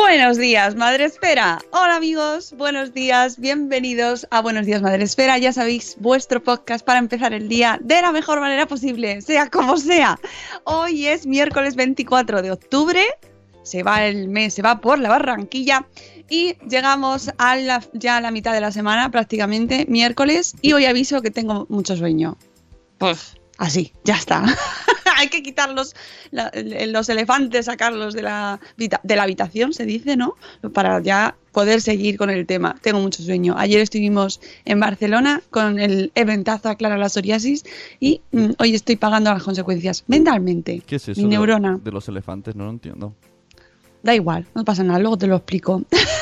[0.00, 1.58] Buenos días, Madre Esfera.
[1.72, 5.38] Hola amigos, buenos días, bienvenidos a Buenos días, Madre Esfera.
[5.38, 9.76] Ya sabéis, vuestro podcast para empezar el día de la mejor manera posible, sea como
[9.76, 10.16] sea.
[10.62, 13.02] Hoy es miércoles 24 de octubre,
[13.64, 15.84] se va el mes, se va por la barranquilla
[16.30, 20.84] y llegamos a la, ya a la mitad de la semana prácticamente, miércoles, y hoy
[20.84, 22.38] aviso que tengo mucho sueño.
[22.98, 24.44] Pues así, ya está.
[25.18, 25.94] Hay que quitar los,
[26.30, 26.50] la-
[26.86, 30.34] los elefantes, sacarlos de la, de la habitación, se dice, ¿no?
[30.72, 32.76] Para ya poder seguir con el tema.
[32.80, 33.54] Tengo mucho sueño.
[33.58, 37.64] Ayer estuvimos en Barcelona con el eventazo Aclara la psoriasis
[37.98, 40.82] y mm, hoy estoy pagando las consecuencias mentalmente.
[40.86, 41.20] ¿Qué es eso?
[41.20, 41.80] Mi de- neurona.
[41.82, 43.14] De, los elefantes, no lo entiendo.
[44.04, 45.82] Da igual, no pasa nada, luego te lo explico.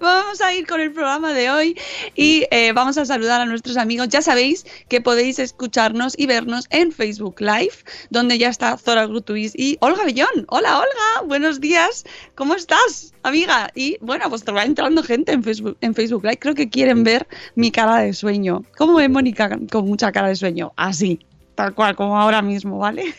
[0.00, 1.78] vamos a ir con el programa de hoy
[2.14, 4.08] y eh, vamos a saludar a nuestros amigos.
[4.08, 7.74] Ya sabéis que podéis escucharnos y vernos en Facebook Live,
[8.10, 10.46] donde ya está Zora Grutuis y Olga Bellón.
[10.48, 12.04] Hola Olga, buenos días.
[12.34, 13.70] ¿Cómo estás, amiga?
[13.74, 16.38] Y bueno, pues te va entrando gente en Facebook, en Facebook Live.
[16.38, 18.62] Creo que quieren ver mi cara de sueño.
[18.76, 20.72] ¿Cómo ve Mónica con mucha cara de sueño?
[20.76, 21.20] Así,
[21.54, 23.14] tal cual, como ahora mismo, ¿vale?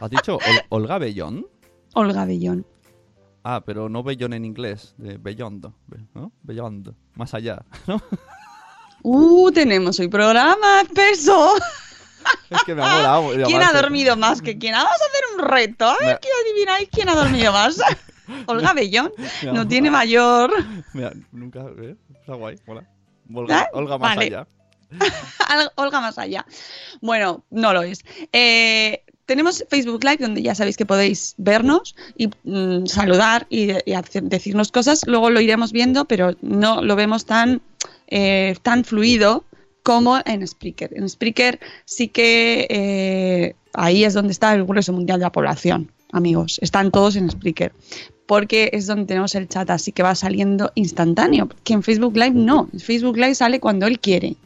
[0.00, 1.46] ¿Has dicho Ol- Olga Bellón?
[1.94, 2.64] Olga Bellón.
[3.42, 5.72] Ah, pero no Bellón en inglés, de Beyond,
[6.14, 6.32] ¿no?
[6.42, 8.00] Beyond, más allá, ¿no?
[9.02, 11.54] Uh, tenemos hoy programa espeso.
[12.50, 13.30] Es que me ha molado.
[13.30, 14.72] ¿Quién ha llamarse- dormido más que quién?
[14.74, 15.86] Vamos a hacer un reto.
[15.88, 17.80] A ver Me- adivináis quién ha dormido más.
[18.46, 19.12] Olga Bellón.
[19.52, 20.52] No tiene mayor.
[20.92, 21.96] Mira, nunca, ¿eh?
[22.20, 22.86] Está guay, mola.
[23.32, 23.66] Olga, ¿Eh?
[23.72, 24.26] Olga más Vale.
[24.26, 24.48] allá.
[25.48, 26.44] Al- Olga más allá.
[27.00, 28.00] Bueno, no lo es.
[28.32, 33.94] Eh, tenemos Facebook Live donde ya sabéis que podéis vernos y mm, saludar y, y
[34.22, 35.06] decirnos cosas.
[35.06, 37.60] Luego lo iremos viendo, pero no lo vemos tan,
[38.08, 39.44] eh, tan fluido
[39.82, 40.90] como en Spreaker.
[40.96, 45.92] En Spreaker sí que eh, ahí es donde está el grueso mundial de la población,
[46.10, 46.58] amigos.
[46.62, 47.72] Están todos en Spreaker.
[48.26, 51.48] Porque es donde tenemos el chat, así que va saliendo instantáneo.
[51.64, 52.68] Que en Facebook Live no.
[52.72, 54.36] En Facebook Live sale cuando él quiere.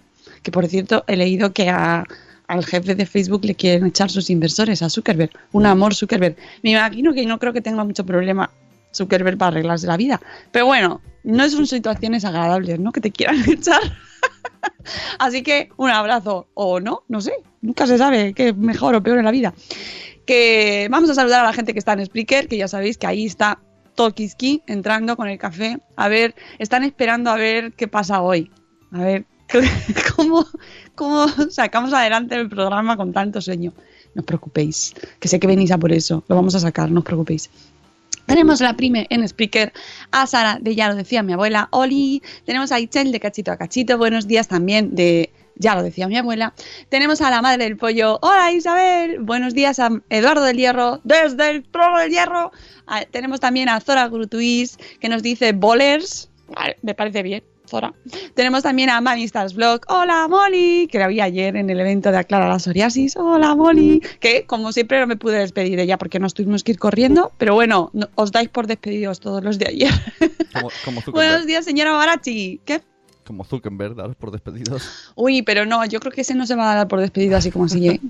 [0.42, 2.04] Que por cierto, he leído que a-
[2.53, 5.31] al jefe de Facebook le quieren echar sus inversores, a Zuckerberg.
[5.53, 6.37] Un amor, Zuckerberg.
[6.63, 8.51] Me imagino que no creo que tenga mucho problema
[8.95, 10.21] Zuckerberg para arreglarse la vida.
[10.51, 12.93] Pero bueno, no son situaciones agradables, ¿no?
[12.93, 13.81] Que te quieran echar.
[15.19, 17.33] Así que un abrazo, o no, no sé.
[17.63, 19.55] Nunca se sabe qué mejor o peor en la vida.
[20.27, 23.07] Que vamos a saludar a la gente que está en Spreaker, que ya sabéis que
[23.07, 23.60] ahí está
[23.95, 25.78] Tokiski entrando con el café.
[25.97, 28.51] A ver, están esperando a ver qué pasa hoy.
[28.93, 29.25] A ver
[30.16, 30.47] cómo,
[30.94, 33.72] cómo sacamos adelante el programa con tanto sueño.
[34.15, 36.22] No os preocupéis, que sé que venís a por eso.
[36.28, 37.48] Lo vamos a sacar, no os preocupéis.
[38.27, 39.72] Tenemos la prime en speaker
[40.10, 42.22] a Sara de Ya lo decía mi abuela, Oli.
[42.44, 46.16] Tenemos a Ichel de Cachito a Cachito, buenos días también de Ya lo decía mi
[46.16, 46.54] abuela.
[46.89, 49.18] Tenemos a la madre del pollo, hola Isabel.
[49.21, 52.53] Buenos días a Eduardo del Hierro, desde el trono del Hierro.
[53.10, 56.30] Tenemos también a Zora Grutuis que nos dice bolers.
[56.48, 57.52] Vale, me parece bien.
[57.72, 57.95] Zora.
[58.34, 59.80] Tenemos también a Mami Stars Vlog.
[59.89, 63.16] Hola, Molly, que la vi ayer en el evento de Aclara la Psoriasis.
[63.16, 64.03] Hola, Molly.
[64.21, 67.33] Que como siempre no me pude despedir de ella porque nos tuvimos que ir corriendo.
[67.39, 69.91] Pero bueno, no- os dais por despedidos todos los de ayer.
[70.53, 71.13] Como, como Zuckerberg.
[71.30, 72.60] Buenos días, señora Barachi.
[72.66, 72.83] ¿Qué?
[73.24, 75.10] Como Zuckerberg, daros por despedidos.
[75.15, 77.51] Uy, pero no, yo creo que ese no se va a dar por despedido así
[77.51, 77.89] como así.
[77.89, 78.01] ¿eh?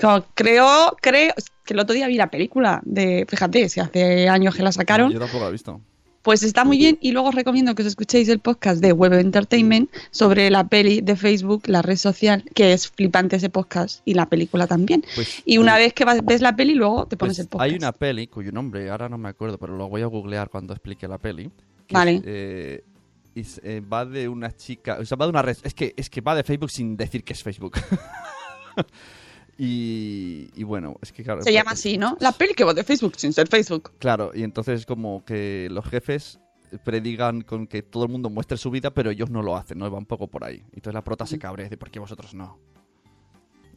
[0.00, 1.32] Como creo, creo,
[1.64, 5.12] que el otro día vi la película de, fíjate, si hace años que la sacaron.
[5.12, 5.80] Yo tampoco lo he visto.
[6.24, 9.12] Pues está muy bien y luego os recomiendo que os escuchéis el podcast de Web
[9.12, 14.14] Entertainment sobre la peli de Facebook, la red social, que es flipante ese podcast y
[14.14, 15.04] la película también.
[15.14, 17.70] Pues, Y una vez que vas- ves la peli, luego te pones Pues el podcast.
[17.70, 20.72] hay una peli cuyo nombre ahora no me acuerdo, pero lo voy a googlear cuando
[20.72, 21.50] explique la peli.
[21.90, 22.14] Vale.
[22.14, 22.84] es, eh,
[23.34, 26.08] es, eh, va de una chica, o sea, va de una red, es que es
[26.08, 27.74] que va de Facebook sin decir que es Facebook.
[29.58, 32.16] y, y bueno, es que claro, Se llama así, ¿no?
[32.20, 33.92] La peli que va de Facebook sin ser Facebook.
[33.98, 36.38] Claro, y entonces como que los jefes
[36.84, 39.90] predigan con que todo el mundo muestre su vida, pero ellos no lo hacen, ¿no?
[39.90, 40.64] Va un poco por ahí.
[40.72, 42.58] Y entonces la prota se cabrea y dice, ¿por qué vosotros no?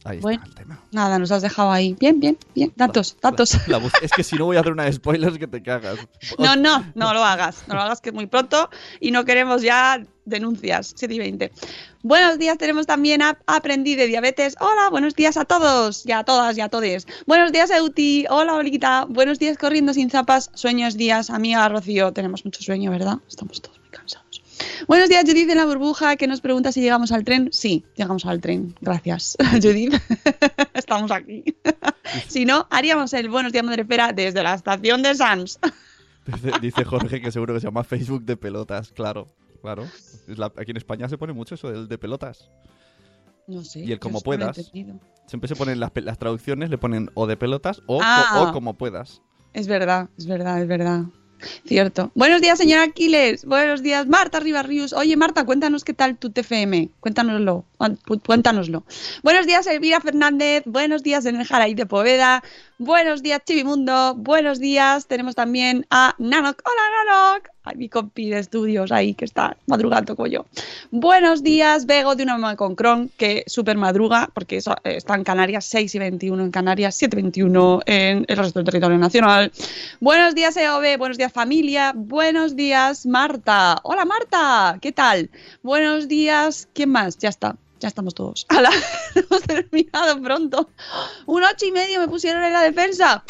[0.08, 0.42] Ahí Bueno.
[0.42, 0.80] está el tema.
[0.90, 1.94] Nada, nos has dejado ahí.
[2.00, 2.72] Bien, bien, bien.
[2.76, 3.56] Datos, datos.
[3.68, 5.98] La es que si no voy a hacer una de spoilers que te cagas.
[6.38, 7.64] No, no, no lo hagas.
[7.68, 8.70] No lo hagas que es muy pronto
[9.00, 10.94] y no queremos ya denuncias.
[10.96, 11.52] 7 y 20.
[12.02, 14.56] Buenos días, tenemos también a Aprendí de Diabetes.
[14.60, 17.06] Hola, buenos días a todos y a todas y a todes.
[17.26, 18.24] Buenos días, Euti.
[18.30, 19.04] Hola, Olita.
[19.08, 20.50] Buenos días, Corriendo sin zapas.
[20.54, 22.12] Sueños días, amiga Rocío.
[22.12, 23.18] Tenemos mucho sueño, ¿verdad?
[23.28, 24.37] Estamos todos muy cansados.
[24.86, 27.48] Buenos días, Judith de la burbuja, que nos pregunta si llegamos al tren.
[27.52, 28.74] Sí, llegamos al tren.
[28.80, 29.94] Gracias, Judith.
[30.74, 31.44] Estamos aquí.
[32.28, 35.58] si no, haríamos el Buenos días, Madre Espera desde la estación de Sams.
[36.26, 39.28] Dice, dice Jorge que seguro que se llama Facebook de pelotas, claro,
[39.62, 39.84] claro.
[40.26, 42.50] La- aquí en España se pone mucho eso del de pelotas.
[43.46, 43.80] No sé.
[43.80, 44.70] Y el como puedas.
[45.26, 48.46] Siempre se ponen las, las traducciones, le ponen o de pelotas o, co- Ah.
[48.48, 49.22] o como puedas.
[49.54, 51.02] Es verdad, es verdad, es verdad.
[51.66, 52.10] Cierto.
[52.14, 53.44] Buenos días, señora Aquiles.
[53.44, 54.92] Buenos días, Marta Ribarrius.
[54.92, 56.90] Oye, Marta, cuéntanos qué tal tu TFM.
[57.00, 57.64] Cuéntanoslo.
[57.78, 58.82] Cu- Cuéntanoslo.
[59.22, 60.64] Buenos días, Elvira Fernández.
[60.66, 62.42] Buenos días, en el Jaraí de Poveda.
[62.78, 64.14] Buenos días, Chivimundo.
[64.16, 65.06] Buenos días.
[65.06, 66.60] Tenemos también a Nanok.
[66.64, 67.48] Hola, Nanok.
[67.64, 70.46] Ay, mi compi de estudios ahí que está madrugando como yo.
[70.90, 75.14] Buenos días, Bego de una mamá con Cron, que súper madruga, porque eso, eh, está
[75.16, 78.96] en Canarias, 6 y 21 en Canarias, 7 y 21 en el resto del territorio
[78.98, 79.52] nacional.
[80.00, 81.92] Buenos días, EOB, buenos días, familia.
[81.94, 83.78] Buenos días, Marta.
[83.82, 85.30] Hola, Marta, ¿qué tal?
[85.62, 87.18] Buenos días, ¿quién más?
[87.18, 87.56] Ya está.
[87.80, 88.46] Ya estamos todos.
[88.50, 88.70] ¡Hala!
[89.14, 90.70] Hemos terminado pronto.
[91.26, 93.24] Un ocho y medio me pusieron en la defensa.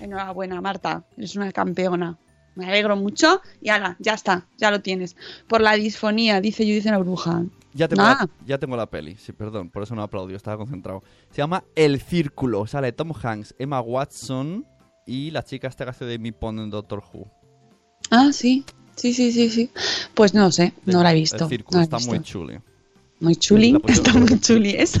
[0.00, 1.04] Enhorabuena, Marta.
[1.16, 2.18] Eres una campeona.
[2.56, 3.40] Me alegro mucho.
[3.60, 5.16] Y ala, ya está, ya lo tienes.
[5.48, 7.44] Por la disfonía, dice Judith en la bruja.
[7.72, 8.16] Ya tengo, Ah.
[8.22, 11.04] la, ya tengo la peli, sí, perdón, por eso no aplaudió, estaba concentrado.
[11.30, 14.66] Se llama El Círculo, sale Tom Hanks, Emma Watson
[15.06, 17.30] y la chica esta que hace de Mi Pond en Doctor Who.
[18.10, 18.64] Ah, sí.
[18.96, 19.70] Sí, sí, sí, sí.
[20.14, 21.48] Pues no sé, no la he visto.
[21.50, 22.10] El no está visto.
[22.12, 22.58] muy chuli.
[23.20, 24.70] Muy chuli, está muy chuli.
[24.76, 24.98] Es,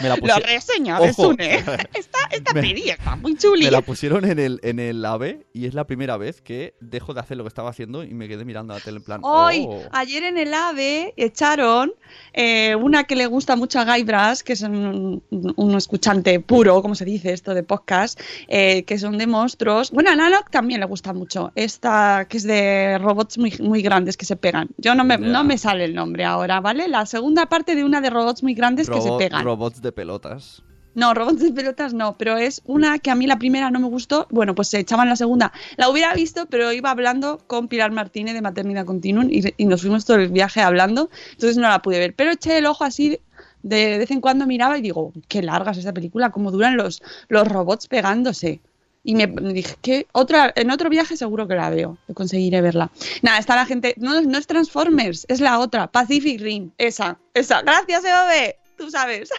[0.00, 1.06] Me la, lo pusi- reseña Ojo.
[1.06, 1.64] de Sune.
[2.34, 3.64] Esta, Me- peli está muy chuli.
[3.64, 7.14] me la pusieron en el, en el AVE y es la primera vez que dejo
[7.14, 9.20] de hacer lo que estaba haciendo y me quedé mirando la tele en plan.
[9.24, 9.82] Hoy, "Oh".
[9.92, 11.92] ayer en el AVE echaron
[12.32, 16.82] eh, una que le gusta mucho a Guy Brass, que es un, un escuchante puro,
[16.82, 19.90] como se dice esto de podcast, eh, que son de monstruos.
[19.90, 20.16] Bueno, a
[20.50, 21.52] también le gusta mucho.
[21.54, 24.68] Esta que es de robots muy, muy grandes que se pegan.
[24.78, 26.88] Yo no me, no me sale el nombre ahora, ¿vale?
[26.88, 29.44] La segunda parte de una de robots muy grandes que se pegan.
[29.44, 30.62] Robots de pelotas.
[30.94, 33.88] No, robots de pelotas no, pero es una que a mí la primera no me
[33.88, 34.26] gustó.
[34.30, 35.52] Bueno, pues se echaban la segunda.
[35.76, 40.04] La hubiera visto, pero iba hablando con Pilar Martínez de Maternidad Continuum y, nos fuimos
[40.04, 42.14] todo el viaje hablando, entonces no la pude ver.
[42.14, 43.18] Pero eché el ojo así,
[43.62, 47.02] de vez en cuando miraba y digo, qué larga es esta película, cómo duran los,
[47.28, 48.60] los robots pegándose.
[49.06, 52.62] Y me me dije, que otra, en otro viaje seguro que la veo, que conseguiré
[52.62, 52.90] verla.
[53.20, 57.60] Nada, está la gente, no, no es Transformers, es la otra, Pacific Rim, esa, esa.
[57.60, 59.30] Gracias, EOB, tú sabes.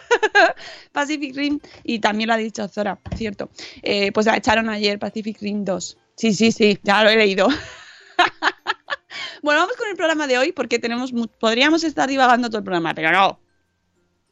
[0.92, 3.50] Pacific Rim, y también lo ha dicho Zora, cierto.
[3.82, 5.98] Eh, pues la echaron ayer, Pacific Rim 2.
[6.16, 7.48] Sí, sí, sí, ya lo he leído.
[9.42, 12.94] bueno, vamos con el programa de hoy porque tenemos podríamos estar divagando todo el programa,
[12.94, 13.38] pero no.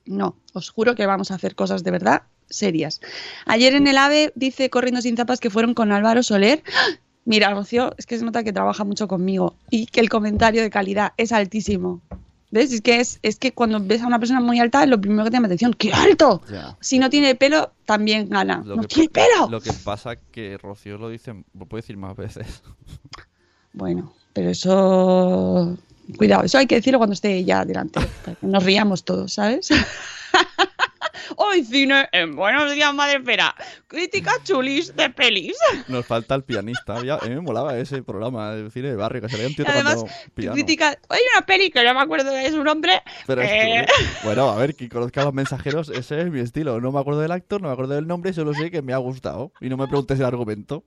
[0.06, 3.00] No, os juro que vamos a hacer cosas de verdad serias.
[3.46, 6.62] Ayer en el AVE dice Corriendo sin zapas que fueron con Álvaro Soler.
[7.26, 10.68] Mira, Rocío, es que se nota que trabaja mucho conmigo y que el comentario de
[10.68, 12.02] calidad es altísimo.
[12.54, 12.72] ¿Ves?
[12.72, 15.24] Es que, es, es que cuando ves a una persona muy alta es lo primero
[15.24, 15.74] que te llama atención.
[15.74, 16.40] ¡Qué alto!
[16.48, 16.76] Ya.
[16.80, 18.62] Si no tiene pelo, también gana.
[18.64, 19.48] Lo ¡No que, tiene pelo!
[19.50, 22.62] Lo que pasa que Rocío lo dice, lo puede decir más veces.
[23.72, 25.76] Bueno, pero eso...
[26.16, 29.70] Cuidado, eso hay que decirlo cuando esté ya delante, para que nos riamos todos, ¿sabes?
[31.36, 33.54] Hoy cine en Buenos Días Madre Espera.
[33.86, 35.56] Crítica chulis de pelis.
[35.88, 36.96] Nos falta el pianista.
[36.96, 39.96] A mí me molaba ese programa de cine de barrio que salía un tío Además,
[39.96, 40.54] tocando piano.
[40.54, 40.98] crítica...
[41.08, 43.02] Hay una peli que no me acuerdo de su nombre.
[43.26, 46.40] Pero es eh, que, bueno, a ver, que conozca a los mensajeros, ese es mi
[46.40, 46.80] estilo.
[46.80, 48.98] No me acuerdo del actor, no me acuerdo del nombre, solo sé que me ha
[48.98, 49.52] gustado.
[49.60, 50.84] Y no me preguntes el argumento.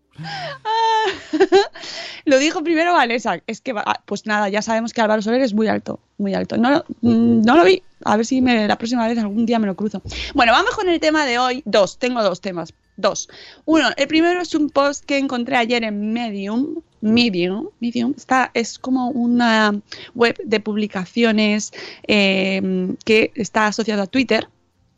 [2.26, 3.42] Lo dijo primero Vanessa.
[3.48, 6.58] Es que, va- pues nada, ya sabemos que Álvaro Soler es muy alto, muy alto.
[6.58, 7.82] No, lo- mm, no lo vi.
[8.04, 10.02] A ver si me, la próxima vez algún día me lo cruzo.
[10.34, 11.62] Bueno, vamos con el tema de hoy.
[11.66, 12.74] Dos, tengo dos temas.
[12.98, 13.30] Dos.
[13.66, 16.82] Uno, el primero es un post que encontré ayer en Medium.
[17.02, 19.80] Medium, Medium está, es como una
[20.16, 21.72] web de publicaciones
[22.08, 24.48] eh, que está asociado a Twitter.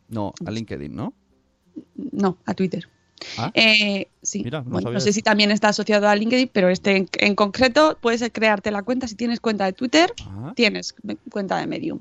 [0.08, 1.12] No, a LinkedIn, ¿no?
[2.12, 2.88] No, a Twitter.
[3.36, 5.16] Ah, Eh, sí, Mira, no bueno, sabía no sé eso.
[5.16, 9.08] si también está asociado a LinkedIn, pero este en, en concreto puedes crearte la cuenta
[9.08, 10.12] si tienes cuenta de Twitter,
[10.54, 10.94] tienes
[11.30, 12.00] cuenta de Medium.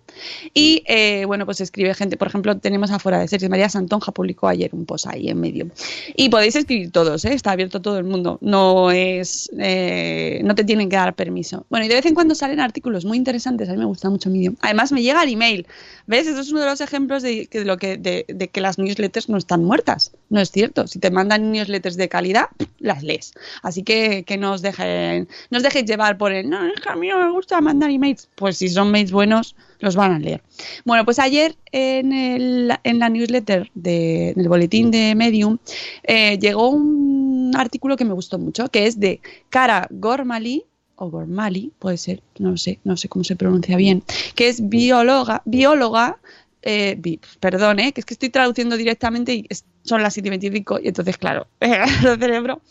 [0.54, 4.48] Y eh, bueno, pues escribe gente, por ejemplo, tenemos afuera de series, María Santonja publicó
[4.48, 5.70] ayer un post ahí en Medium.
[6.16, 7.34] Y podéis escribir todos, ¿eh?
[7.34, 11.66] está abierto todo el mundo, no es, eh, no te tienen que dar permiso.
[11.70, 14.30] Bueno, y de vez en cuando salen artículos muy interesantes, a mí me gusta mucho
[14.30, 14.56] Medium.
[14.62, 15.68] Además me llega el email,
[16.08, 16.28] ¿ves?
[16.28, 19.30] Esto es uno de los ejemplos de, de lo que, de, de que las newsletters
[19.30, 20.88] no están muertas, no es cierto.
[20.88, 22.48] Si te mandan newsletters de calidad,
[22.80, 23.34] las lees.
[23.64, 26.96] Así que que no os dejen, no os dejéis llevar por el, no, que a
[26.96, 28.28] mí no me gusta mandar emails.
[28.36, 30.42] Pues si son mails buenos, los van a leer.
[30.86, 35.58] Bueno, pues ayer en, el- en la newsletter de- del boletín de Medium
[36.04, 40.66] eh, llegó un artículo que me gustó mucho, que es de Cara Gormali,
[41.02, 44.04] o Gormali, puede ser, no sé, no sé cómo se pronuncia bien,
[44.36, 46.20] que es bióloga, bióloga,
[46.62, 47.00] eh,
[47.40, 50.80] perdón, eh, que es que estoy traduciendo directamente y es- son las 7 y 25
[50.84, 52.62] y entonces, claro, el cerebro.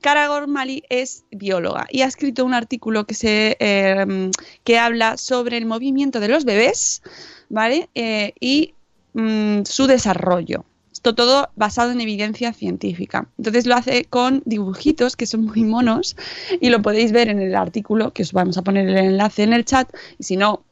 [0.00, 4.30] Cara Gormali es bióloga y ha escrito un artículo que, se, eh,
[4.64, 7.02] que habla sobre el movimiento de los bebés,
[7.48, 7.88] ¿vale?
[7.94, 8.74] Eh, y
[9.12, 10.64] mm, su desarrollo.
[10.92, 13.28] Esto todo basado en evidencia científica.
[13.38, 16.16] Entonces lo hace con dibujitos que son muy monos
[16.60, 19.52] y lo podéis ver en el artículo, que os vamos a poner el enlace en
[19.52, 19.88] el chat.
[20.18, 20.64] Y si no,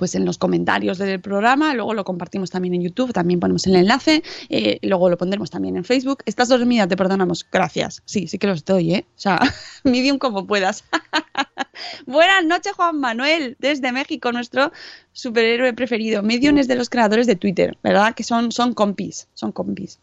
[0.00, 3.76] pues en los comentarios del programa, luego lo compartimos también en YouTube, también ponemos el
[3.76, 6.22] enlace, eh, luego lo pondremos también en Facebook.
[6.24, 6.88] ¿Estás dormida?
[6.88, 7.46] Te perdonamos.
[7.52, 8.00] Gracias.
[8.06, 9.04] Sí, sí que lo estoy, ¿eh?
[9.14, 9.38] O sea,
[9.84, 10.84] medium como puedas.
[12.06, 14.72] Buenas noches, Juan Manuel, desde México, nuestro
[15.12, 16.22] superhéroe preferido.
[16.22, 18.14] Medium es de los creadores de Twitter, ¿verdad?
[18.14, 19.98] Que son, son compis, son compis,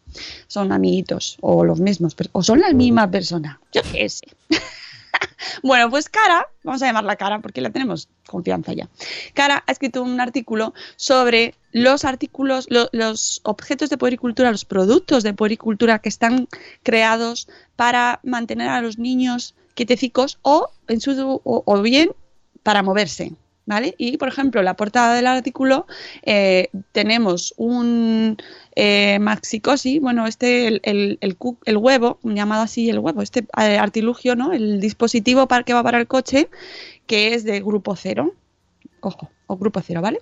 [0.46, 3.58] son amiguitos, o los mismos, o son la misma persona.
[3.72, 4.28] Yo qué sé.
[5.62, 8.88] Bueno, pues Cara, vamos a llamarla Cara porque la tenemos confianza ya.
[9.34, 15.22] Cara ha escrito un artículo sobre los artículos, lo- los objetos de puericultura, los productos
[15.22, 16.48] de puericultura que están
[16.82, 22.10] creados para mantener a los niños quietecicos o, en su, o, o bien
[22.62, 23.32] para moverse.
[23.68, 23.94] ¿Vale?
[23.98, 25.86] Y, por ejemplo, la portada del artículo
[26.22, 28.38] eh, tenemos un
[28.74, 34.54] eh, maxicosi, bueno, este, el, el huevo, llamado así el huevo, este eh, artilugio, ¿no?
[34.54, 36.48] El dispositivo para que va para el coche,
[37.06, 38.32] que es de grupo cero,
[39.00, 40.20] ojo, o grupo cero, ¿vale?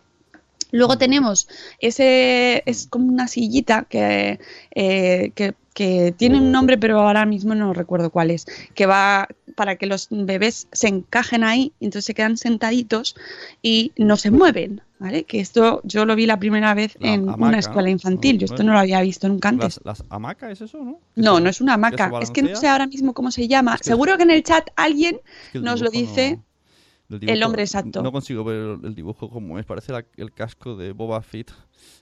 [0.72, 1.48] Luego tenemos
[1.80, 4.40] ese, es como una sillita que,
[4.74, 9.28] eh, que, que tiene un nombre, pero ahora mismo no recuerdo cuál es, que va
[9.54, 13.14] para que los bebés se encajen ahí, y entonces se quedan sentaditos
[13.62, 15.24] y no se mueven, ¿vale?
[15.24, 17.92] Que esto yo lo vi la primera vez La en hamaca, una escuela ¿no?
[17.92, 19.80] infantil, yo esto no lo había visto nunca antes.
[19.84, 20.98] Las, las hamacas, ¿es eso, no?
[21.14, 22.12] No, no es una ¿Que hamaca.
[22.22, 23.74] Es que no sé ahora mismo cómo se llama.
[23.74, 26.32] Es que- Seguro que en el chat alguien Es que el nos lo dice.
[26.36, 26.45] no-
[27.08, 28.02] el nombre exacto.
[28.02, 29.66] No consigo ver el, dibujo como es.
[29.66, 31.52] Parece la- el casco de Boba Fett.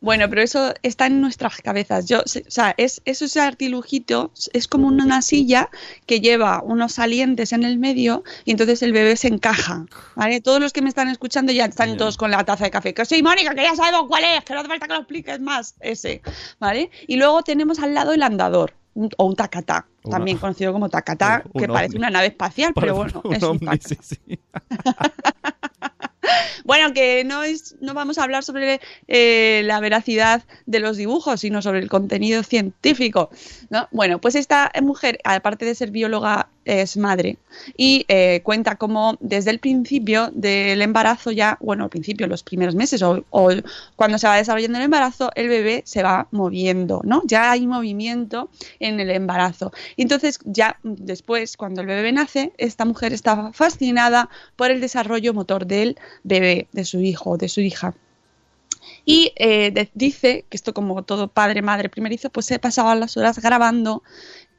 [0.01, 2.07] Bueno, pero eso está en nuestras cabezas.
[2.07, 5.69] Yo, o sea, es, es ese artilugito, es como una silla
[6.07, 9.87] que lleva unos salientes en el medio y entonces el bebé se encaja.
[10.15, 10.41] ¿vale?
[10.41, 12.95] Todos los que me están escuchando ya están todos con la taza de café.
[12.95, 15.41] Que sí, Mónica, que ya sabemos cuál es, que no hace falta que lo expliques
[15.41, 15.75] más.
[15.81, 16.23] Ese,
[16.61, 16.91] ¿vale?
[17.07, 18.75] Y luego tenemos al lado el andador.
[18.95, 21.99] Un- o un tacatá, Una- también conocido como tacatá, Un- un que parece ovni.
[21.99, 23.89] una nave espacial, pero bueno, un es un ovni, tacatá.
[23.89, 24.39] sí, sí.
[26.65, 31.41] Bueno, que no es, no vamos a hablar sobre eh, la veracidad de los dibujos,
[31.41, 33.29] sino sobre el contenido científico.
[33.69, 33.87] ¿no?
[33.93, 37.37] Bueno, pues esta mujer, aparte de ser bióloga, es madre
[37.77, 42.75] y eh, cuenta cómo desde el principio del embarazo ya, bueno, al principio, los primeros
[42.75, 43.51] meses o, o
[43.97, 47.23] cuando se va desarrollando el embarazo, el bebé se va moviendo, ¿no?
[47.27, 49.73] Ya hay movimiento en el embarazo.
[49.97, 55.67] Entonces ya después, cuando el bebé nace, esta mujer está fascinada por el desarrollo motor
[55.67, 57.95] del bebé, de su hijo, de su hija.
[59.05, 63.39] Y eh, dice que esto, como todo padre, madre primerizo, pues se pasaban las horas
[63.39, 64.03] grabando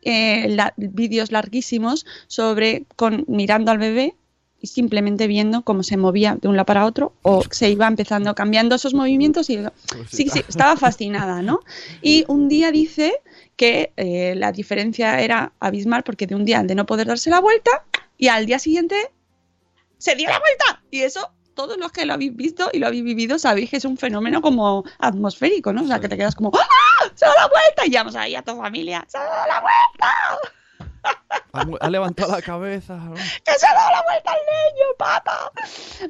[0.06, 4.16] eh, la- vídeos larguísimos sobre con mirando al bebé
[4.62, 8.34] y simplemente viendo cómo se movía de un lado para otro o se iba empezando
[8.34, 9.58] cambiando esos movimientos y
[10.10, 11.60] sí, sí, estaba fascinada, ¿no?
[12.02, 13.14] Y un día dice
[13.58, 17.42] que eh, la diferencia era abismal porque de un día de no poder darse la
[17.42, 17.84] vuelta
[18.18, 18.96] y al día siguiente
[19.98, 23.04] se dio la vuelta y eso todos los que lo habéis visto y lo habéis
[23.04, 25.84] vivido sabéis que es un fenómeno como atmosférico, ¿no?
[25.84, 26.68] O sea, que te quedas como ¡Ah!
[27.16, 27.86] ¡Se dado la vuelta!
[27.86, 30.40] Y llamas ahí a tu familia ¡Se dado la vuelta!
[31.54, 32.96] Ha, ha levantado la cabeza.
[32.96, 33.14] ¿no?
[33.14, 35.52] ¡Que se ha dado la vuelta al niño, papá!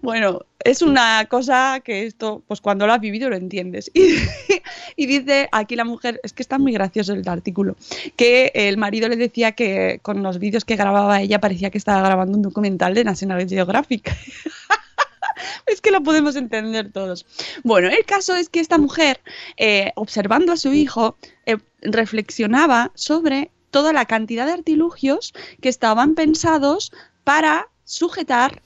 [0.02, 3.92] Bueno, es una cosa que esto, pues cuando lo has vivido lo entiendes.
[3.94, 4.16] Y,
[4.96, 7.76] y dice aquí la mujer, es que está muy gracioso el artículo,
[8.16, 12.02] que el marido le decía que con los vídeos que grababa ella parecía que estaba
[12.02, 14.12] grabando un documental de National Geographic.
[15.66, 17.26] Es que lo podemos entender todos.
[17.64, 19.22] Bueno, el caso es que esta mujer,
[19.58, 26.16] eh, observando a su hijo, eh, reflexionaba sobre toda la cantidad de artilugios que estaban
[26.16, 26.92] pensados
[27.24, 28.62] para sujetar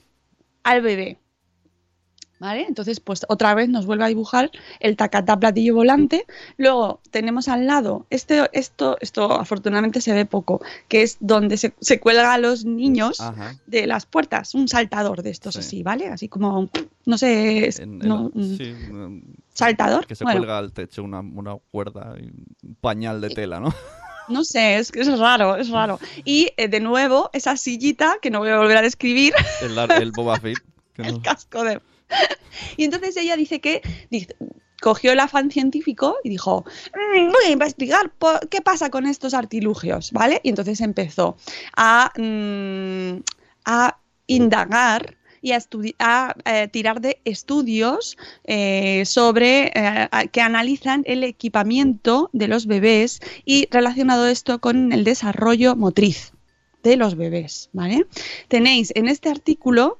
[0.62, 1.18] al bebé.
[2.40, 2.64] ¿Vale?
[2.66, 6.24] Entonces, pues otra vez nos vuelve a dibujar el tacatá platillo volante.
[6.56, 11.74] Luego tenemos al lado, este, esto, esto afortunadamente se ve poco, que es donde se,
[11.80, 13.56] se cuelga a los niños Ajá.
[13.66, 15.60] de las puertas, un saltador de estos Sí.
[15.60, 16.08] así, ¿vale?
[16.08, 16.70] Así como,
[17.04, 18.74] no sé, es- En- en no, sí,
[19.52, 20.06] saltador.
[20.06, 20.40] Que se Bueno.
[20.40, 22.24] cuelga al techo una, una cuerda y
[22.66, 23.68] un pañal de tela, ¿no?
[24.28, 25.98] no sé, es, es raro, es raro.
[26.24, 30.38] Y eh, de nuevo, esa sillita, que no voy a volver a describir, El, Boba
[30.40, 30.58] Fett.
[30.96, 31.80] el casco de...
[32.76, 33.82] y entonces ella dice que
[34.80, 36.64] cogió el afán científico y dijo,
[36.94, 40.40] "Mm, voy a investigar po- qué pasa con estos artilugios, ¿vale?
[40.42, 41.36] Y entonces empezó
[41.76, 43.22] a, mm,
[44.26, 52.46] indagar y a, eh, tirar de estudios eh, sobre eh, que analizan el equipamiento de
[52.48, 56.32] los bebés y relacionado esto con el desarrollo motriz
[56.82, 58.06] de los bebés, ¿vale?
[58.48, 59.98] Tenéis en este artículo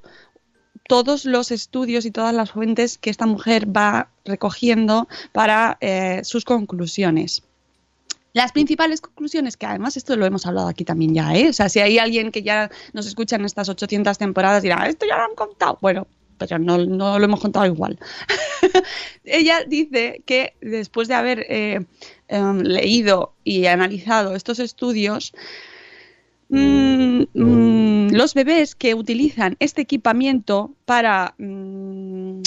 [0.91, 6.43] todos los estudios y todas las fuentes que esta mujer va recogiendo para eh, sus
[6.43, 7.43] conclusiones.
[8.33, 11.47] Las principales conclusiones, que además esto lo hemos hablado aquí también ya, ¿eh?
[11.47, 15.05] O sea, si hay alguien que ya nos escucha en estas 800 temporadas dirá, esto
[15.07, 15.77] ya lo han contado.
[15.79, 16.07] Bueno,
[16.37, 17.97] pero no, no lo hemos contado igual.
[19.23, 21.85] Ella dice que después de haber eh,
[22.27, 25.31] em, leído y analizado estos estudios,
[26.53, 27.80] Mm, mm,
[28.11, 32.41] los bebés que utilizan este equipamiento para, mm,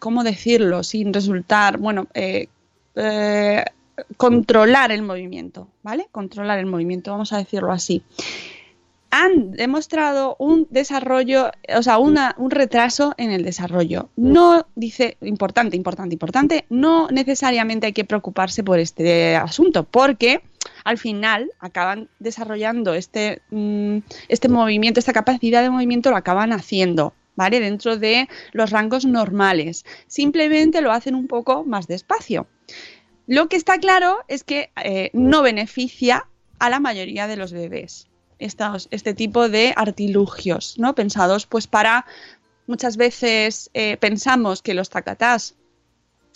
[0.00, 0.82] ¿cómo decirlo?
[0.82, 2.48] Sin resultar, bueno, eh,
[2.94, 3.64] eh,
[4.16, 6.08] controlar el movimiento, ¿vale?
[6.10, 8.02] Controlar el movimiento, vamos a decirlo así.
[9.12, 14.08] Han demostrado un desarrollo, o sea, una- un retraso en el desarrollo.
[14.16, 20.42] No, dice, importante, importante, importante, no necesariamente hay que preocuparse por este asunto, porque
[20.84, 27.14] al final acaban desarrollando este, mm, este movimiento, esta capacidad de movimiento lo acaban haciendo,
[27.36, 27.60] ¿vale?
[27.60, 29.84] Dentro de los rangos normales.
[30.06, 32.46] Simplemente lo hacen un poco más despacio.
[33.26, 36.26] Lo que está claro es que eh, no beneficia
[36.58, 40.94] a la mayoría de los bebés estos- este tipo de artilugios, ¿no?
[40.94, 42.06] Pensados pues para
[42.66, 45.54] muchas veces eh, pensamos que los tacatás,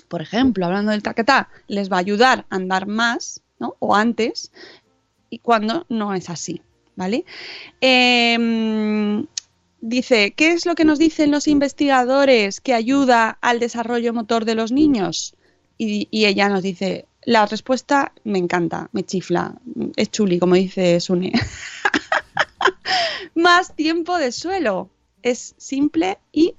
[0.09, 3.40] por ejemplo, hablando del tacatá, les va a ayudar a andar más,
[3.79, 4.53] O antes,
[5.31, 6.62] y cuando no es así,
[6.96, 7.24] ¿vale?
[7.81, 9.27] Em,
[9.81, 14.55] dice, ¿qué es lo que nos dicen los investigadores que ayuda al desarrollo motor de
[14.55, 15.35] los niños?
[15.77, 19.55] Y, y ella nos dice, la respuesta me encanta, me chifla,
[19.96, 21.33] es chuli, como dice Sune.
[23.35, 24.90] Más tiempo de suelo.
[25.22, 26.55] Es simple y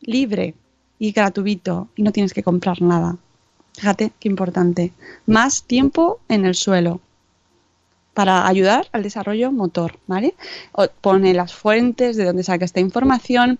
[0.00, 0.54] libre
[0.98, 3.18] y gratuito y no tienes que comprar nada.
[3.74, 4.92] Fíjate qué importante.
[5.26, 7.00] Más tiempo en el suelo
[8.14, 10.34] para ayudar al desarrollo motor, ¿vale?
[10.72, 13.58] O- pone las fuentes de donde saca esta información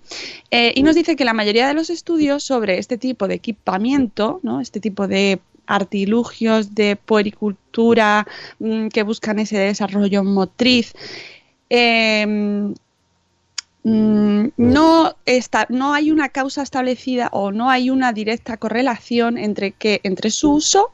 [0.51, 4.40] eh, y nos dice que la mayoría de los estudios sobre este tipo de equipamiento,
[4.42, 4.61] ¿no?
[4.61, 8.27] Este tipo de artilugios de puericultura
[8.59, 10.92] mm, que buscan ese desarrollo motriz,
[11.70, 12.72] mm,
[13.84, 20.00] no, está, no hay una causa establecida o no hay una directa correlación entre, que,
[20.04, 20.92] entre su uso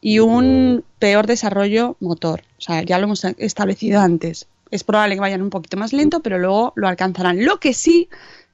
[0.00, 2.42] y un peor desarrollo motor.
[2.58, 4.48] O sea, ya lo hemos establecido antes.
[4.70, 7.44] Es probable que vayan un poquito más lento, pero luego lo alcanzarán.
[7.44, 8.08] Lo que sí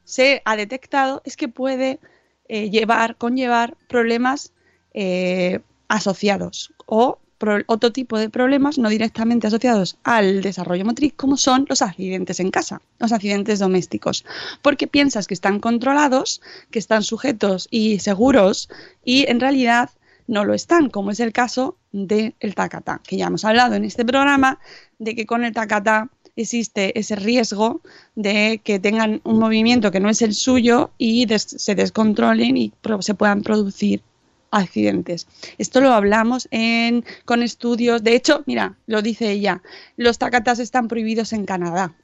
[0.05, 2.01] se ha detectado es que puede
[2.49, 4.53] eh, llevar, conllevar problemas
[4.93, 7.19] eh, asociados o
[7.67, 12.51] otro tipo de problemas no directamente asociados al desarrollo motriz, como son los accidentes en
[12.51, 14.25] casa, los accidentes domésticos.
[14.63, 18.69] Porque piensas que están controlados, que están sujetos y seguros,
[19.05, 19.91] y en realidad
[20.27, 24.05] no lo están, como es el caso del tacatá, que ya hemos hablado en este
[24.05, 24.59] programa
[24.99, 27.81] de que con el tacatá existe ese riesgo
[28.15, 33.15] de que tengan un movimiento que no es el suyo y se descontrolen y se
[33.15, 34.03] puedan producir
[34.51, 35.27] accidentes.
[35.59, 38.03] Esto lo hablamos en, con estudios.
[38.03, 39.63] De hecho, mira, lo dice ella,
[39.97, 41.95] los tacatas están prohibidos en Canadá.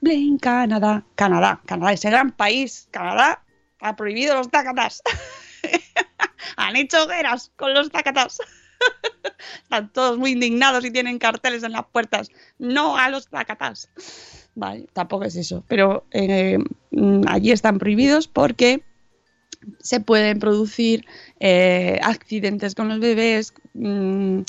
[0.00, 3.42] Blame Canadá, Canadá, Canadá, ese gran país, Canadá
[3.80, 5.02] ha prohibido los tacatas.
[6.56, 8.40] Han hecho hogueras con los tacatas.
[9.62, 12.30] Están todos muy indignados y tienen carteles en las puertas.
[12.58, 13.90] No a los tacatas.
[14.54, 15.64] Vale, tampoco es eso.
[15.68, 16.58] Pero eh,
[16.90, 18.82] mm, allí están prohibidos porque
[19.78, 21.06] se pueden producir
[21.38, 23.52] eh, accidentes con los bebés.
[23.74, 24.40] mm,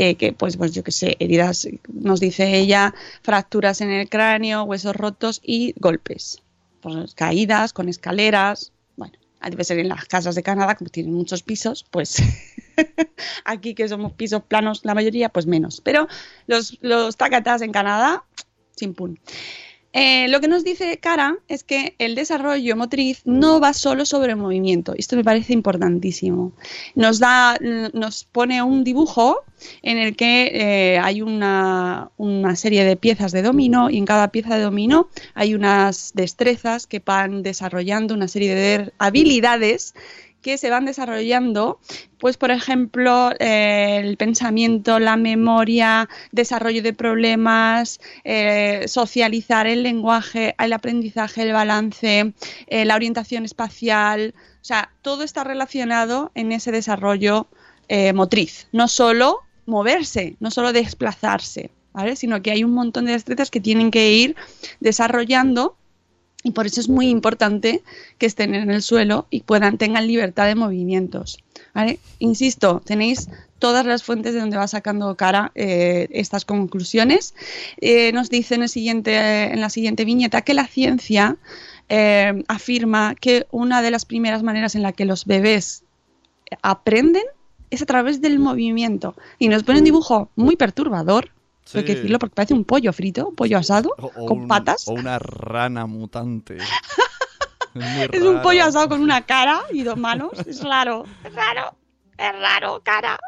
[0.00, 4.62] eh, que pues, pues yo que sé, heridas, nos dice ella, fracturas en el cráneo,
[4.62, 6.40] huesos rotos y golpes.
[6.80, 8.72] Pues, caídas con escaleras.
[8.96, 9.14] Bueno,
[9.50, 12.22] debe ser en las casas de Canadá, como tienen muchos pisos, pues
[13.44, 15.80] aquí que somos pisos planos la mayoría, pues menos.
[15.80, 16.06] Pero
[16.46, 18.24] los, los tacatas en Canadá,
[18.76, 19.18] chimpún.
[19.94, 24.32] Eh, lo que nos dice Cara es que el desarrollo motriz no va solo sobre
[24.32, 24.94] el movimiento.
[24.96, 26.52] Esto me parece importantísimo.
[26.94, 27.58] Nos da,
[27.94, 29.44] nos pone un dibujo
[29.82, 34.28] en el que eh, hay una, una serie de piezas de dominó y en cada
[34.28, 39.94] pieza de dominó hay unas destrezas que van desarrollando una serie de habilidades
[40.48, 41.78] que se van desarrollando,
[42.16, 50.54] pues por ejemplo, eh, el pensamiento, la memoria, desarrollo de problemas, eh, socializar el lenguaje,
[50.58, 52.32] el aprendizaje, el balance,
[52.66, 54.32] eh, la orientación espacial,
[54.62, 57.46] o sea, todo está relacionado en ese desarrollo
[58.14, 62.16] motriz, no solo moverse, no solo desplazarse, ¿vale?
[62.16, 64.34] Sino que hay un montón de destrezas que tienen que ir
[64.80, 65.76] desarrollando
[66.44, 67.82] y por eso es muy importante
[68.16, 71.42] que estén en el suelo y puedan tengan libertad de movimientos.
[72.18, 77.34] Insisto, tenéis todas las fuentes de donde va sacando cara eh, estas conclusiones.
[77.80, 81.36] Eh, nos dice en, el siguiente, en la siguiente viñeta que la ciencia
[81.88, 85.84] eh, afirma que una de las primeras maneras en la que los bebés
[86.62, 87.24] aprenden
[87.70, 89.14] es a través del movimiento.
[89.38, 91.30] Y nos pone un dibujo muy perturbador,
[91.74, 91.96] hay que Sí.
[91.96, 94.88] decirlo, porque parece un pollo frito, un pollo asado, O- o con un- patas.
[94.88, 96.56] O una rana mutante.
[97.74, 100.30] es Es un pollo asado con una cara y dos manos.
[100.46, 101.74] Es raro, es raro,
[102.16, 103.18] es raro, cara.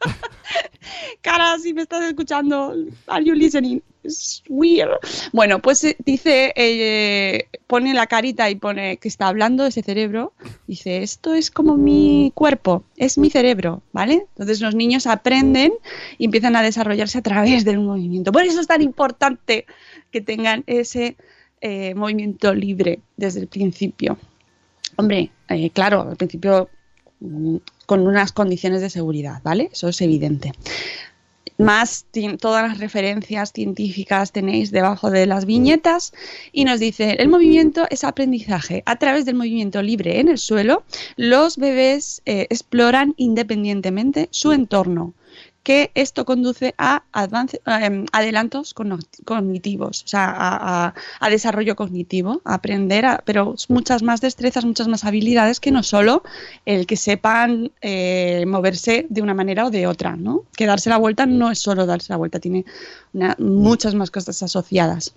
[1.22, 2.74] cara, si me estás escuchando,
[3.06, 3.80] are you listening?
[4.02, 4.98] It's weird.
[5.32, 10.32] Bueno, pues eh, dice, eh, pone la carita y pone que está hablando ese cerebro.
[10.66, 14.26] Dice, esto es como mi cuerpo, es mi cerebro, ¿vale?
[14.34, 15.72] Entonces los niños aprenden
[16.18, 18.32] y empiezan a desarrollarse a través del movimiento.
[18.32, 19.66] Por eso es tan importante
[20.10, 21.16] que tengan ese
[21.60, 24.16] eh, movimiento libre desde el principio.
[24.96, 25.30] Hombre,
[25.72, 26.68] claro, al principio
[27.20, 29.68] mm, con unas condiciones de seguridad, ¿vale?
[29.72, 30.52] Eso es evidente.
[31.60, 32.06] Más
[32.40, 36.12] todas las referencias científicas tenéis debajo de las viñetas
[36.52, 38.82] y nos dice, el movimiento es aprendizaje.
[38.86, 40.84] A través del movimiento libre en el suelo,
[41.16, 45.12] los bebés eh, exploran independientemente su entorno
[45.62, 47.02] que esto conduce a
[47.66, 48.74] em, adelantos
[49.24, 55.04] cognitivos, o sea, a, desarrollo cognitivo, a aprender, a- pero muchas más destrezas, muchas más
[55.04, 56.22] habilidades que no solo
[56.64, 60.44] el que sepan eh, moverse de una manera o de otra, ¿no?
[60.56, 62.64] Que darse la vuelta no es solo darse la vuelta, tiene
[63.38, 65.14] muchas más cosas asociadas.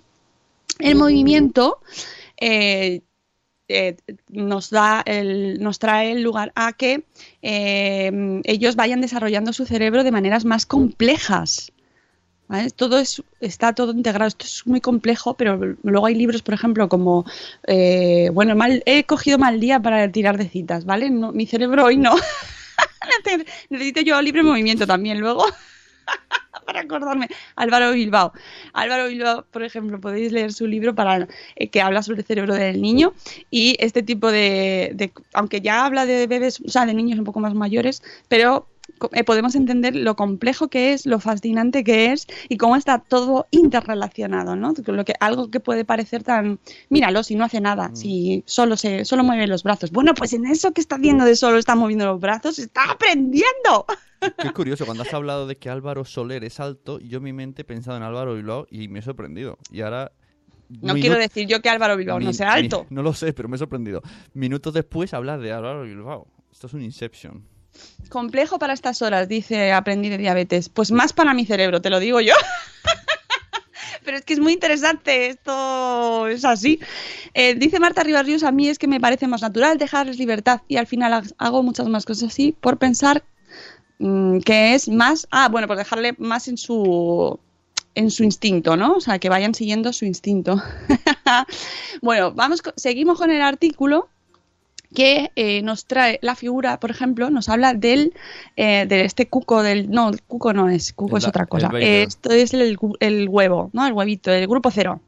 [0.78, 1.80] El movimiento
[2.40, 3.00] eh,
[3.68, 3.96] eh,
[4.28, 7.04] nos da el, nos trae el lugar a que
[7.42, 11.72] eh, ellos vayan desarrollando su cerebro de maneras más complejas.
[12.76, 14.28] Todo es, está todo integrado.
[14.28, 17.24] Esto es muy complejo, pero luego hay libros, por ejemplo, como
[17.66, 21.10] eh, bueno, mal, he cogido mal día para tirar de citas, ¿vale?
[21.10, 22.14] No, mi cerebro hoy no.
[23.70, 25.44] Necesito yo libre movimiento también luego.
[26.66, 27.28] para acordarme.
[27.56, 28.32] Álvaro Bilbao.
[28.72, 32.54] Álvaro Bilbao, por ejemplo, podéis leer su libro para eh, que habla sobre el cerebro
[32.54, 33.12] del niño
[33.50, 37.24] y este tipo de, de- aunque ya habla de bebés, o sea, de niños un
[37.24, 38.66] poco más mayores, pero
[39.24, 44.56] podemos entender lo complejo que es, lo fascinante que es y cómo está todo interrelacionado,
[44.56, 44.72] ¿no?
[44.86, 49.04] Lo que, algo que puede parecer tan, míralo, si no hace nada, si solo se,
[49.04, 49.90] solo mueve los brazos.
[49.90, 53.86] Bueno, pues en eso que está haciendo de solo está moviendo los brazos, está aprendiendo.
[54.38, 57.62] Qué curioso, cuando has hablado de que Álvaro Soler es alto, yo en mi mente
[57.62, 59.58] he pensado en Álvaro Bilbao y me he sorprendido.
[59.70, 60.12] Y ahora...
[60.80, 62.86] No minu- quiero decir yo que Álvaro Bilbao no sea alto.
[62.88, 64.00] mi- no lo sé, pero me he sorprendido.
[64.32, 66.26] Minutos después hablas de Álvaro Bilbao.
[66.50, 67.44] Esto es un Inception.
[68.08, 70.68] Complejo para estas horas, dice Aprendí de Diabetes.
[70.68, 72.34] Pues más para mi cerebro, te lo digo yo.
[74.04, 76.78] Pero es que es muy interesante, esto es así.
[77.32, 80.60] Eh, dice Marta Rivas Ríos, a mí es que me parece más natural dejarles libertad
[80.68, 83.24] y al final ha- hago muchas más cosas así por pensar
[83.98, 85.26] mm, que es más...
[85.30, 87.40] Ah, bueno, por dejarle más en su
[87.96, 88.94] en su instinto, ¿no?
[88.94, 90.60] O sea, que vayan siguiendo su instinto.
[92.02, 94.08] bueno, vamos, seguimos con el artículo
[94.94, 98.14] que eh, nos trae la figura, por ejemplo, nos habla del
[98.56, 101.70] eh, de este cuco del no, el cuco no es, cuco El es otra cosa.
[101.78, 103.86] Esto es el, el huevo, ¿no?
[103.86, 105.00] El huevito, el grupo cero.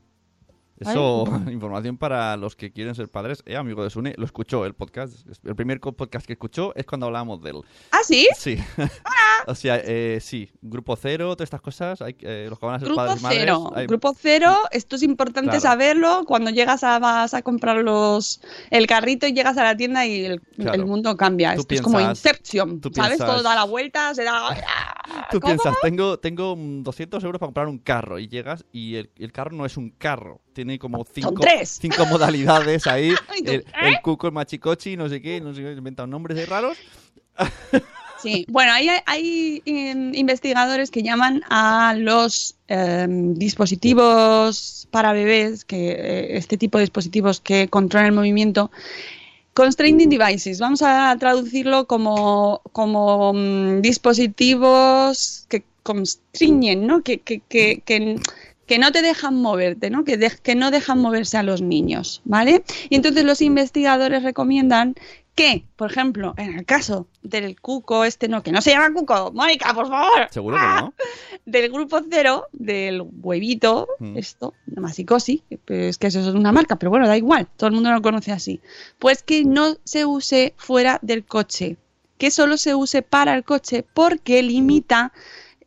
[0.78, 3.42] Eso, información para los que quieren ser padres.
[3.46, 5.26] Eh, amigo de Sune, lo escuchó el podcast.
[5.44, 7.62] El primer podcast que escuchó es cuando hablábamos de él.
[7.92, 8.28] ¿Ah, sí?
[8.36, 8.58] Sí.
[9.46, 10.50] o sea, eh, sí.
[10.60, 12.02] Grupo cero, todas estas cosas.
[12.02, 13.40] Hay, eh, los que van a ser Grupo padres y madres.
[13.40, 13.72] cero.
[13.74, 15.60] hay- Grupo cero, esto es importante Claro.
[15.60, 16.24] saberlo.
[16.26, 20.24] Cuando llegas a, vas a comprar los, el carrito y llegas a la tienda y
[20.26, 20.74] el, Claro.
[20.74, 21.54] el mundo cambia.
[21.54, 23.12] Tú Esto es como Inception, tú ¿sabes?
[23.18, 24.42] piensas- Todo da la vuelta, se da...
[25.30, 25.54] Tú ¿Cómo?
[25.54, 29.30] piensas, tengo, tengo mm, 200 euros para comprar un carro y llegas y el, el
[29.32, 30.40] carro no es un carro.
[30.52, 33.14] Tiene como cinco, modalidades ahí.
[33.44, 33.64] El, ¿eh?
[33.82, 36.76] el cuco, el machicochi, no sé qué, no sé qué, inventan nombres de raros.
[38.18, 45.90] Sí, bueno, hay, hay em, investigadores que llaman a los em, dispositivos para bebés, que
[45.90, 48.70] eh, este tipo de dispositivos que controlan el movimiento,
[49.52, 50.60] constraining devices.
[50.60, 57.02] Vamos a traducirlo como, como mm, dispositivos que constriñen, ¿no?
[57.02, 58.16] Que, que, que, que,
[58.66, 60.04] que no te dejan moverte, ¿no?
[60.04, 62.64] Que, de- que no dejan moverse a los niños, ¿vale?
[62.90, 64.94] Y entonces los investigadores recomiendan
[65.36, 69.32] que, por ejemplo, en el caso del cuco este, no, que no se llama cuco,
[69.34, 70.94] Mónica, por favor, Seguro que no.
[71.44, 74.16] del grupo cero, del huevito, Mm.
[74.16, 77.92] esto, masicosi, es que eso es una marca, pero bueno, da igual, todo el mundo
[77.92, 78.60] lo conoce así.
[78.98, 81.76] Pues que no se use fuera del coche,
[82.16, 85.12] que solo se use para el coche porque limita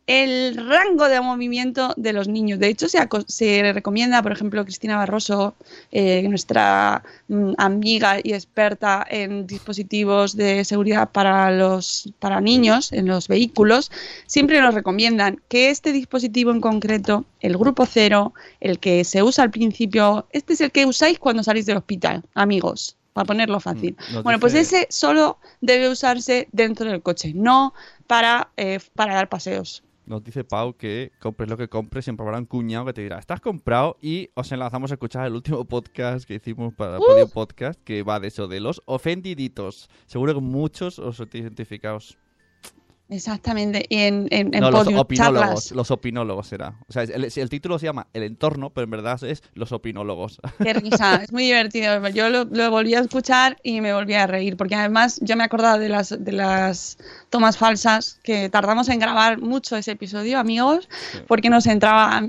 [0.09, 2.57] el rango de movimiento de los niños.
[2.57, 5.53] De hecho, se, se recomienda, por ejemplo, Cristina Barroso,
[5.91, 13.05] eh, nuestra mm, amiga y experta en dispositivos de seguridad para los para niños en
[13.05, 13.91] los vehículos,
[14.25, 19.43] siempre nos recomiendan que este dispositivo en concreto, el grupo cero, el que se usa
[19.43, 22.95] al principio, este es el que usáis cuando salís del hospital, amigos.
[23.13, 23.95] Para ponerlo fácil.
[24.09, 27.73] Mm, nos bueno, pues ese solo debe usarse dentro del coche, no
[28.07, 29.83] para, eh, para dar paseos.
[30.09, 33.19] Nos dice Pau que compres lo que compres, siempre habrá un cuñado que te dirá,
[33.19, 37.01] estás comprado y os enlazamos a escuchar el último podcast que hicimos para Uh.
[37.01, 39.87] Podio Podcast, que va de eso, de los ofendiditos.
[40.07, 42.17] Seguro que muchos os sentéis identificados.
[43.11, 45.71] Exactamente, y en, en, en no, los opinólogos, charlas.
[45.71, 46.75] los opinólogos será.
[46.87, 50.39] O sea, el, el título se llama El entorno, pero en verdad es los opinólogos.
[50.63, 52.07] Qué risa, es muy divertido.
[52.09, 55.43] Yo lo, lo volví a escuchar y me volví a reír, porque además yo me
[55.43, 56.99] acordaba de las, de las
[57.31, 61.19] tomas falsas, que tardamos en grabar mucho ese episodio, amigos, Sí.
[61.27, 62.21] porque nos entraba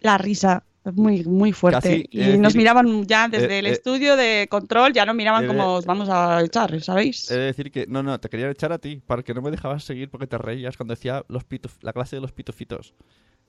[0.00, 1.80] la risa muy, muy fuerte.
[1.80, 5.14] Casi, y es nos miraban ya desde eh, el eh, estudio de control, ya nos
[5.14, 7.28] miraban eh, como os vamos a echar, ¿sabéis?
[7.28, 10.08] De decir que, no, no, te quería echar a ti, porque no me dejabas seguir
[10.10, 12.94] porque te reías cuando decía los pituf- la clase de los pitufitos.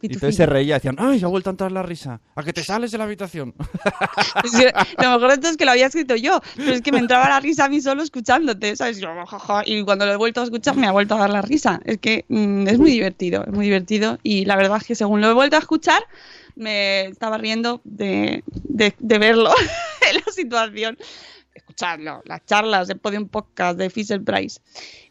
[0.03, 2.21] Y entonces se reía, decían, ¡ay, se ha vuelto a entrar la risa!
[2.33, 3.53] ¡A que te sales de la habitación!
[4.43, 6.91] Es que lo mejor de todo es que lo había escrito yo, pero es que
[6.91, 8.99] me entraba la risa a mí solo escuchándote, ¿sabes?
[8.99, 9.09] Yo,
[9.65, 11.79] y cuando lo he vuelto a escuchar me ha vuelto a dar la risa.
[11.85, 15.21] Es que mm, es muy divertido, es muy divertido y la verdad es que según
[15.21, 16.01] lo he vuelto a escuchar
[16.55, 19.49] me estaba riendo de, de, de verlo
[20.09, 20.97] en la situación.
[21.53, 24.59] Escucharlo, las charlas de Podium Podcast de Fisher Price.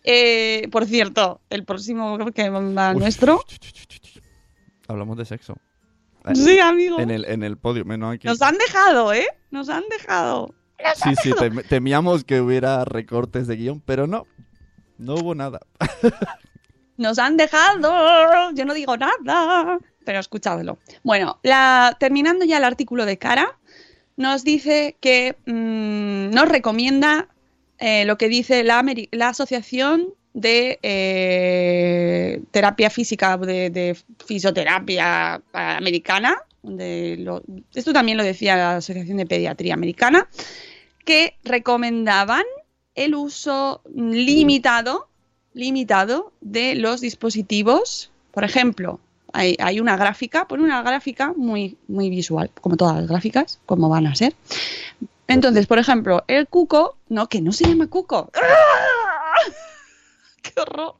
[0.05, 3.42] Eh, por cierto, el próximo que va Uy, nuestro.
[4.88, 5.57] Hablamos de sexo.
[6.35, 6.98] Sí, amigo.
[6.98, 8.29] En el, en el podio, no hay que...
[8.29, 9.26] Nos han dejado, ¿eh?
[9.50, 10.55] Nos han dejado.
[10.94, 14.26] Sí, sí, tem- temíamos que hubiera recortes de guion, pero no.
[14.98, 15.61] No hubo nada.
[16.96, 18.53] Nos han dejado.
[18.53, 19.79] Yo no digo nada.
[20.04, 20.78] Pero escuchadlo.
[21.02, 23.58] Bueno, la, terminando ya el artículo de cara,
[24.16, 27.28] nos dice que mm, nos recomienda
[27.78, 36.36] eh, lo que dice la, la Asociación de eh, Terapia Física, de, de Fisioterapia Americana.
[37.74, 40.28] Esto también lo decía la Asociación de Pediatría Americana,
[41.04, 42.44] que recomendaban
[42.94, 45.10] el uso limitado
[45.52, 48.10] limitado de los dispositivos.
[48.32, 49.00] Por ejemplo,
[49.32, 53.88] hay, hay una gráfica, pone una gráfica muy, muy visual, como todas las gráficas, como
[53.88, 54.34] van a ser.
[55.28, 58.30] Entonces, por ejemplo, el cuco, no, que no se llama cuco.
[60.42, 60.96] ¡Qué horror!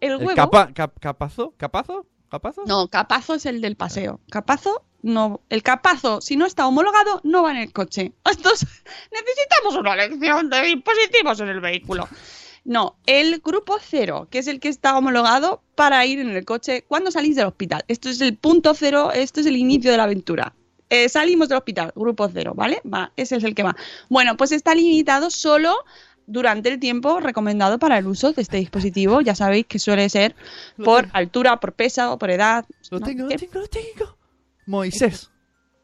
[0.00, 0.34] El ¿El huevo.
[0.34, 1.54] capa, cap- ¿Capazo?
[1.56, 2.06] ¿Capazo?
[2.30, 2.62] ¿Capazo?
[2.66, 4.20] No, capazo es el del paseo.
[4.30, 5.40] Capazo no.
[5.48, 8.12] El capazo, si no está homologado, no va en el coche.
[8.24, 8.66] Estos
[9.12, 12.08] necesitamos una lección de dispositivos en el vehículo.
[12.68, 16.84] No, el grupo cero, que es el que está homologado para ir en el coche
[16.86, 17.82] cuando salís del hospital.
[17.88, 20.54] Esto es el punto cero, esto es el inicio de la aventura.
[20.90, 22.82] Eh, salimos del hospital, grupo cero, ¿vale?
[22.84, 23.74] Va, ese es el que va.
[24.10, 25.76] Bueno, pues está limitado solo
[26.26, 29.22] durante el tiempo recomendado para el uso de este dispositivo.
[29.22, 30.36] Ya sabéis que suele ser
[30.84, 32.66] por altura, por peso o por edad.
[32.90, 33.06] Lo ¿no?
[33.06, 33.38] tengo, lo ¿Qué?
[33.38, 34.18] tengo, lo tengo.
[34.66, 35.30] Moisés.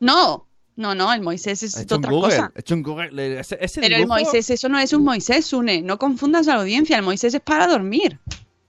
[0.00, 2.30] No, no, no, el Moisés es He hecho otra Google.
[2.36, 2.52] cosa.
[2.54, 3.38] He hecho Google.
[3.40, 5.82] Ese, ese Pero el Moisés, eso no es un Moisés, Sune.
[5.82, 6.96] No confundas a la audiencia.
[6.96, 8.18] El Moisés es para dormir.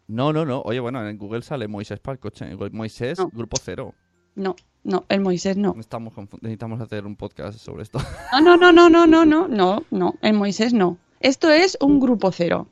[0.08, 0.62] No, no, no.
[0.62, 2.46] Oye, bueno, en Google sale Moisés para el coche.
[2.72, 3.30] Moisés, No.
[3.34, 3.96] grupo cero.
[4.36, 5.76] No, no, el Moisés no.
[5.80, 8.00] Estamos necesitamos hacer un podcast sobre esto.
[8.34, 10.16] No, no, no, no, no, no, no, no, no.
[10.22, 10.98] El Moisés no.
[11.22, 12.68] Esto es un grupo cero.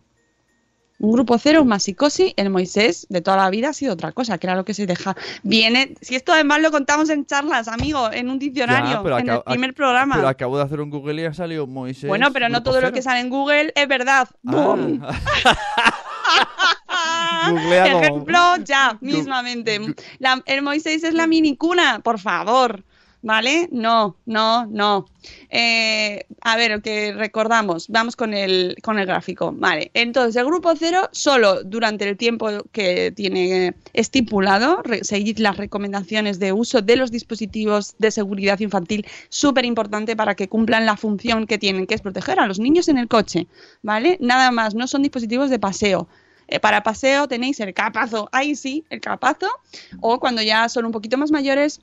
[1.03, 4.37] Un grupo cero, un masicosi, el Moisés de toda la vida ha sido otra cosa,
[4.37, 5.17] que era lo que se deja.
[5.43, 9.43] Viene, si esto además lo contamos en charlas, amigo, en un diccionario, Ya, en el
[9.43, 10.15] primer programa.
[10.15, 12.07] Pero acabo de hacer un Google y ha salido Moisés.
[12.07, 14.29] bueno, pero no todo lo que sale en Google es verdad.
[14.43, 15.01] ¡Bum!
[16.87, 17.47] Ah.
[17.49, 17.59] Como-
[17.99, 19.79] Ejemplo, ya, mismamente.
[20.19, 22.83] La- el Moisés es la minicuna, por favor.
[23.23, 23.69] ¿Vale?
[23.71, 25.05] No, no, no.
[25.49, 29.53] Eh, a ver, que recordamos, vamos con el, con el gráfico.
[29.53, 36.37] Vale, entonces el grupo cero, solo durante el tiempo que tiene estipulado, seguid las recomendaciones
[36.37, 41.47] de uso de los dispositivos de seguridad infantil, súper importante para que cumplan la función
[41.47, 43.47] que tienen, que es proteger a los niños en el coche.
[43.83, 44.17] ¿Vale?
[44.19, 46.09] Nada más, no son dispositivos de paseo.
[46.49, 49.47] Eh, para paseo tenéis el capazo, ahí sí, el capazo,
[50.01, 51.79] o cuando ya son un poquito más mayores,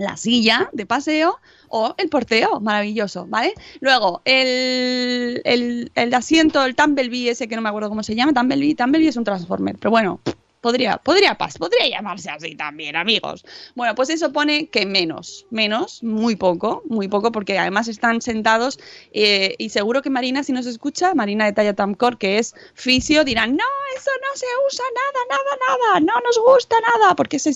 [0.00, 3.52] la silla de paseo o el porteo, maravilloso, ¿vale?
[3.80, 8.32] Luego, el, el, el asiento, el Tumblebee ese que no me acuerdo cómo se llama,
[8.32, 10.20] Tumblebee, Tumblebee es un Transformer, pero bueno,
[10.60, 13.44] podría, podría, podría llamarse así también, amigos.
[13.74, 18.78] Bueno, pues eso pone que menos, menos, muy poco, muy poco, porque además están sentados
[19.12, 23.24] eh, y seguro que Marina, si nos escucha, Marina de Talla Tamcor, que es fisio,
[23.24, 23.64] dirán, no,
[23.96, 27.50] eso no se usa nada, nada, nada, no nos gusta nada, porque se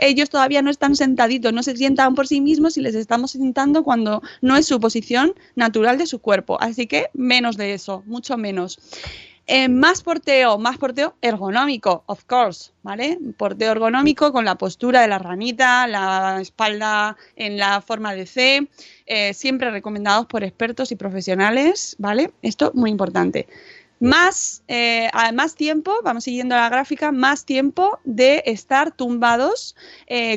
[0.00, 3.82] ellos todavía no están sentaditos, no se sientan por sí mismos y les estamos sentando
[3.82, 6.60] cuando no es su posición natural de su cuerpo.
[6.60, 8.78] Así que menos de eso, mucho menos.
[9.54, 13.18] Eh, más porteo, más porteo ergonómico, of course, ¿vale?
[13.36, 18.66] Porteo ergonómico con la postura de la ranita, la espalda en la forma de C,
[19.04, 22.32] eh, siempre recomendados por expertos y profesionales, ¿vale?
[22.40, 23.46] Esto muy importante.
[24.00, 29.76] Más, eh, más tiempo, vamos siguiendo la gráfica, más tiempo de estar tumbados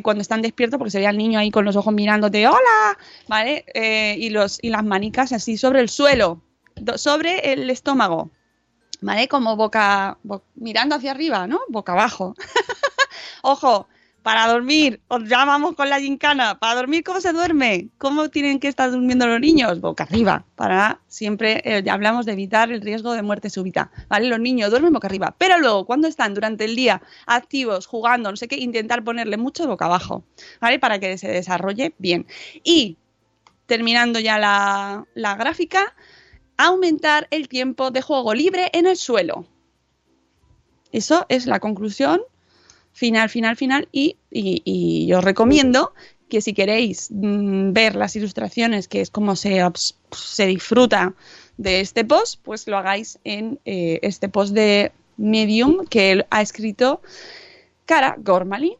[0.03, 2.97] cuando están despiertos, porque sería el niño ahí con los ojos mirándote, ¡hola!
[3.29, 3.63] ¿Vale?
[4.19, 6.41] Y, los, y las manicas así sobre el suelo,
[6.97, 8.29] sobre el estómago,
[9.01, 9.27] ¿vale?
[9.27, 11.59] Como boca, bo- mirando hacia arriba, ¿no?
[11.69, 12.35] Boca abajo.
[13.41, 13.87] Ojo,
[14.23, 17.89] para dormir, os llamamos con la gincana, para dormir, ¿cómo se duerme?
[17.99, 19.79] ¿Cómo tienen que estar durmiendo los niños?
[19.81, 24.27] Boca arriba, para siempre, eh, hablamos de evitar el riesgo de muerte súbita, ¿vale?
[24.27, 28.37] Los niños duermen boca arriba, pero luego, cuando están durante el día activos, jugando, no
[28.37, 30.23] sé qué, intentar ponerle mucho boca abajo,
[30.59, 30.79] ¿vale?
[30.79, 32.25] Para que se desarrolle bien.
[32.63, 32.97] Y,
[33.65, 35.95] terminando ya la, la gráfica,
[36.57, 39.45] aumentar el tiempo de juego libre en el suelo.
[40.91, 42.21] Eso es la conclusión
[42.93, 43.87] final, final, final.
[43.91, 45.93] Y, y- y yo os recomiendo
[46.29, 49.61] que si queréis mm, ver las ilustraciones, que es como se,
[50.11, 51.13] se disfruta
[51.57, 57.01] de este post, pues lo hagáis en eh, este post de Medium que ha escrito
[57.85, 58.77] Cara Gormali.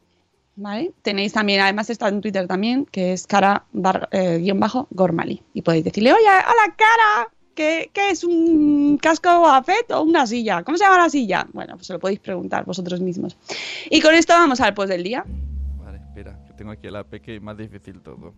[0.58, 0.94] ¿Vale?
[1.02, 5.44] Tenéis también, además está en Twitter también, que es cara bar- eh, bajo Gormali.
[5.54, 10.64] Y podéis decirle, oye, hola cara, ¿qué, qué es un casco afet o una silla?
[10.64, 11.48] ¿Cómo se llama la silla?
[11.54, 13.38] Bueno, pues se lo podéis preguntar vosotros mismos.
[13.90, 15.26] Y con esto vamos al post del día.
[15.84, 18.34] Vale, espera, que tengo aquí el AP que es más difícil todo.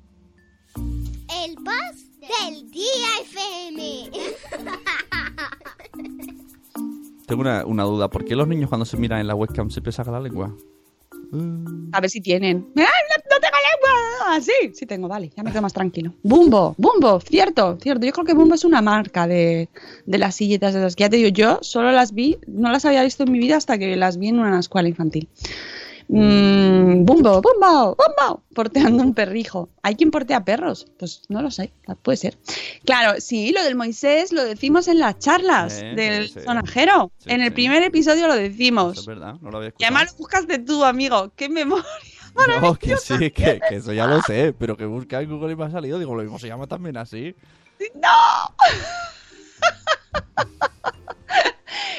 [0.76, 4.12] El post del día FM.
[7.26, 9.82] Tengo una, una duda, ¿por qué los niños cuando se miran en la webcam se
[9.92, 10.56] sacan la lengua?
[11.92, 12.72] A ver si tienen.
[12.78, 13.37] ¡Ay, no,
[14.30, 16.14] Ah, sí, tengo, vale, ya me quedo más tranquilo.
[16.24, 18.06] Bumbo, Bumbo, cierto, cierto.
[18.06, 19.70] Yo creo que Bumbo es una marca de,
[20.06, 22.84] de las silletas de las que ya te digo, yo solo las vi, no las
[22.86, 25.30] había visto en mi vida hasta que las vi en una escuela infantil.
[26.10, 29.70] Mm, bumbo, Bumbo, Bumbo, porteando un perrijo.
[29.84, 30.88] ¿Hay quien portea perros?
[30.98, 32.38] Pues no lo sé, puede ser.
[32.86, 37.12] Claro, sí, lo del Moisés lo decimos en las charlas Sí, del sí, sonajero.
[37.18, 38.98] Sí, en el primer episodio lo Eso decimos.
[39.00, 39.96] es verdad, no lo había Y escuchado.
[39.96, 41.32] además lo buscaste tú, amigo.
[41.36, 41.84] ¡Qué memoria!
[42.62, 45.56] No, que sí, que, que eso ya lo sé, pero que busca en Google y
[45.56, 46.00] me ha salido.
[46.00, 47.36] Digo, lo mismo se llama también así.
[47.96, 48.08] ¡No!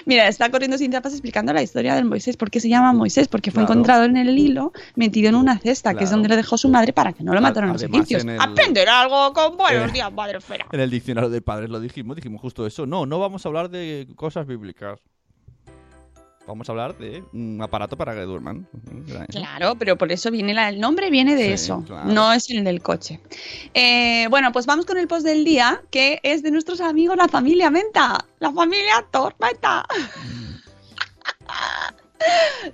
[0.07, 2.39] Mira, está corriendo sin tapas explicando la historia del Moisés.
[2.39, 3.29] ¿Por qué se llama Moisés?
[3.29, 3.75] Porque fue Claro.
[3.75, 6.95] encontrado en el hilo, metido en una cesta, que es donde lo dejó su madre
[6.95, 8.25] para que no lo mataran los egipcios.
[8.25, 9.93] el- Aprender algo con buenos Eh.
[9.93, 10.67] días, madre esfera.
[10.73, 12.87] En el diccionario de padres lo dijimos, dijimos justo eso.
[12.87, 14.99] No, no vamos a hablar de cosas bíblicas.
[16.49, 18.67] Vamos a hablar de un aparato para que duerman.
[19.29, 22.11] Claro, pero por eso viene la- el nombre viene de Sí, eso, claro.
[22.11, 23.21] no es el del coche.
[23.75, 27.29] Eh, bueno, pues vamos con el post del día, que es de nuestros amigos la
[27.29, 29.85] familia Menta, la familia Tormenta.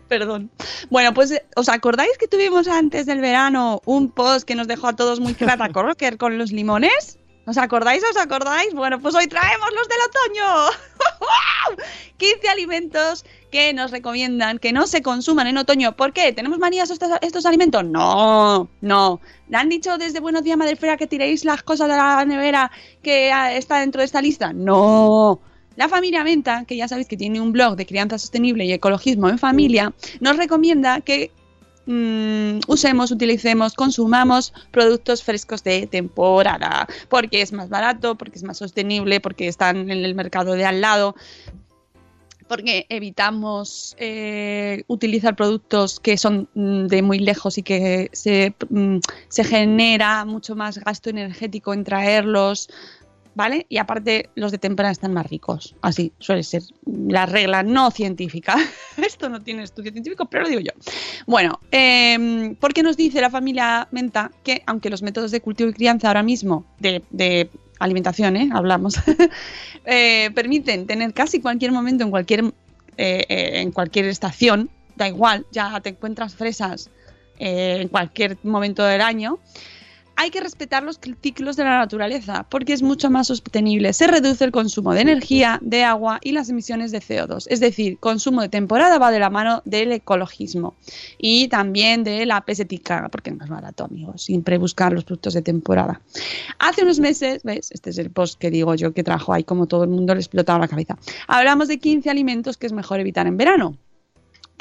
[0.08, 0.50] Perdón.
[0.90, 4.96] Bueno, pues ¿os acordáis que tuvimos antes del verano un post que nos dejó a
[4.96, 7.18] todos muy cratacorrocker con los limones?
[7.46, 8.02] ¿Os acordáis?
[8.10, 8.72] ¿Os acordáis?
[8.72, 10.70] Bueno, pues hoy traemos los del otoño.
[12.16, 15.94] 15 alimentos que nos recomiendan que no se consuman en otoño.
[15.94, 16.32] ¿Por qué?
[16.32, 17.84] ¿Tenemos manías estos, estos alimentos?
[17.84, 19.20] No, no.
[19.48, 23.30] ¿Le han dicho desde Buenos Días Madrefera que tiréis las cosas de la nevera que
[23.30, 24.52] ah, está dentro de esta lista?
[24.52, 25.38] No.
[25.76, 29.28] La familia Menta, que ya sabéis que tiene un blog de crianza sostenible y ecologismo
[29.28, 31.30] en familia, nos recomienda que
[31.86, 38.58] mm, usemos, utilicemos, consumamos productos frescos de temporada, porque es más barato, porque es más
[38.58, 41.14] sostenible, porque están en el mercado de al lado,
[42.48, 48.98] porque evitamos eh, utilizar productos que son mm, de muy lejos y que se, mm,
[49.28, 52.68] se genera mucho más gasto energético en traerlos.
[53.36, 53.66] ¿Vale?
[53.68, 55.74] Y aparte, los de temporada están más ricos.
[55.80, 58.54] Así suele ser la regla no científica.
[58.96, 60.70] Esto no tiene estudio científico, pero lo digo yo.
[61.26, 65.70] Bueno, eh, ¿por qué nos dice la familia Menta que, aunque los métodos de cultivo
[65.70, 68.50] y crianza ahora mismo, de alimentación, ¿eh?
[68.52, 68.96] hablamos,
[69.84, 72.44] eh, permiten tener casi cualquier momento en cualquier,
[72.96, 76.90] eh, eh, en cualquier estación, da igual, ya te encuentras fresas
[77.38, 79.38] eh, en cualquier momento del año,
[80.16, 83.92] hay que respetar los ciclos de la naturaleza porque es mucho más sostenible.
[83.92, 87.46] Se reduce el consumo de energía, de agua y las emisiones de CO2.
[87.48, 90.74] Es decir, consumo de temporada va de la mano del ecologismo
[91.18, 94.22] y también de la pesetica, porque es más barato, amigos.
[94.22, 96.00] Siempre buscar los productos de temporada.
[96.58, 97.70] Hace unos meses, ¿ves?
[97.72, 100.20] Este es el post que digo yo que trajo ahí como todo el mundo le
[100.20, 100.98] explotaba la cabeza.
[101.26, 103.76] Hablamos de 15 alimentos que es mejor evitar en verano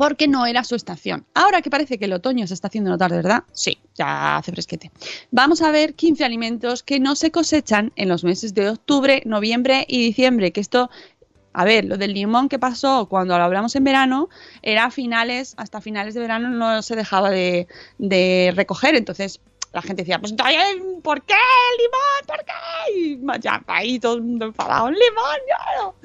[0.03, 1.25] porque no era su estación.
[1.33, 4.91] Ahora que parece que el otoño se está haciendo notar, verdad, sí, ya hace fresquete.
[5.31, 9.85] Vamos a ver 15 alimentos que no se cosechan en los meses de octubre, noviembre
[9.87, 10.89] y diciembre, que esto
[11.53, 14.27] a ver, lo del limón que pasó cuando lo hablamos en verano
[14.61, 19.39] era finales, hasta finales de verano no se dejaba de, de recoger, entonces
[19.71, 22.27] la gente decía, pues ¿por qué el limón?
[22.27, 23.39] ¿Por qué?
[23.39, 25.39] Y ya ahí todo el mundo enfadado, limón,
[25.79, 25.95] no.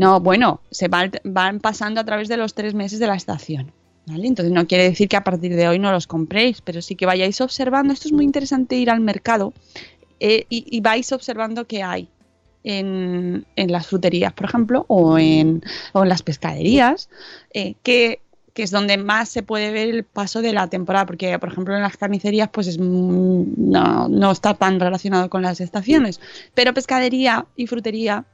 [0.00, 3.70] No, bueno, se van, pasando a través de los tres meses de la estación.
[4.08, 7.04] Entonces no quiere decir que a partir de hoy no los compréis, pero sí que
[7.04, 7.92] vayáis observando.
[7.92, 9.52] Esto es muy interesante ir al mercado
[10.18, 12.08] eh, y, vais observando qué hay
[12.64, 17.10] en, las fruterías, por ejemplo, o en, las pescaderías,
[17.52, 18.22] eh, que,
[18.54, 21.82] es donde más se puede ver el paso de la temporada, porque, por ejemplo, en
[21.82, 26.20] las carnicerías pues es, no, no está tan relacionado con las estaciones,
[26.54, 28.24] pero pescadería y frutería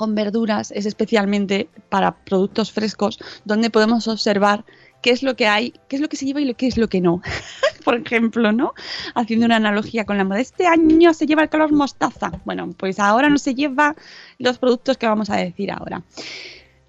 [0.00, 4.64] con verduras es especialmente para productos frescos donde podemos observar
[5.02, 6.88] qué es lo que hay, qué es lo que se lleva y qué es lo
[6.88, 7.20] que no.
[7.84, 8.72] Por ejemplo, ¿no?
[9.14, 10.40] Haciendo una analogía con la moda.
[10.40, 12.32] Este año se lleva el color mostaza.
[12.46, 13.94] Bueno, pues ahora no se lleva
[14.38, 16.02] los productos que vamos a decir ahora.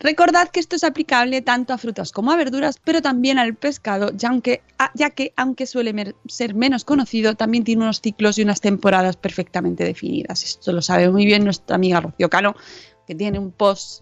[0.01, 4.11] Recordad que esto es aplicable tanto a frutas como a verduras, pero también al pescado,
[4.15, 4.31] ya,
[4.95, 9.83] ya que, aunque suele ser menos conocido, también tiene unos ciclos y unas temporadas perfectamente
[9.83, 10.43] definidas.
[10.43, 12.55] Esto lo sabe muy bien nuestra amiga Rocío Cano,
[13.15, 14.01] tiene un post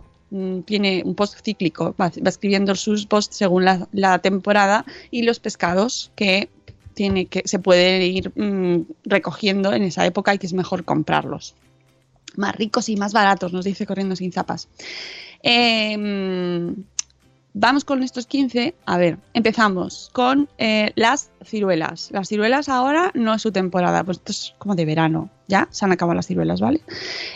[0.66, 6.49] tiene un post cíclico, va, escribiendo sus posts según la, temporada y los pescados que
[6.93, 11.55] tiene que se pueden ir mmm, recogiendo en esa época y que es mejor comprarlos.
[12.36, 14.68] Más ricos y más baratos, nos dice Corriendo sin zapas.
[15.41, 16.76] Eh,
[17.54, 18.76] vamos con estos 15.
[18.86, 22.10] A ver, empezamos con eh, las ciruelas.
[22.12, 25.30] Las ciruelas ahora no es su temporada, pues esto es como de verano.
[25.47, 26.82] Ya se han acabado las ciruelas, ¿vale?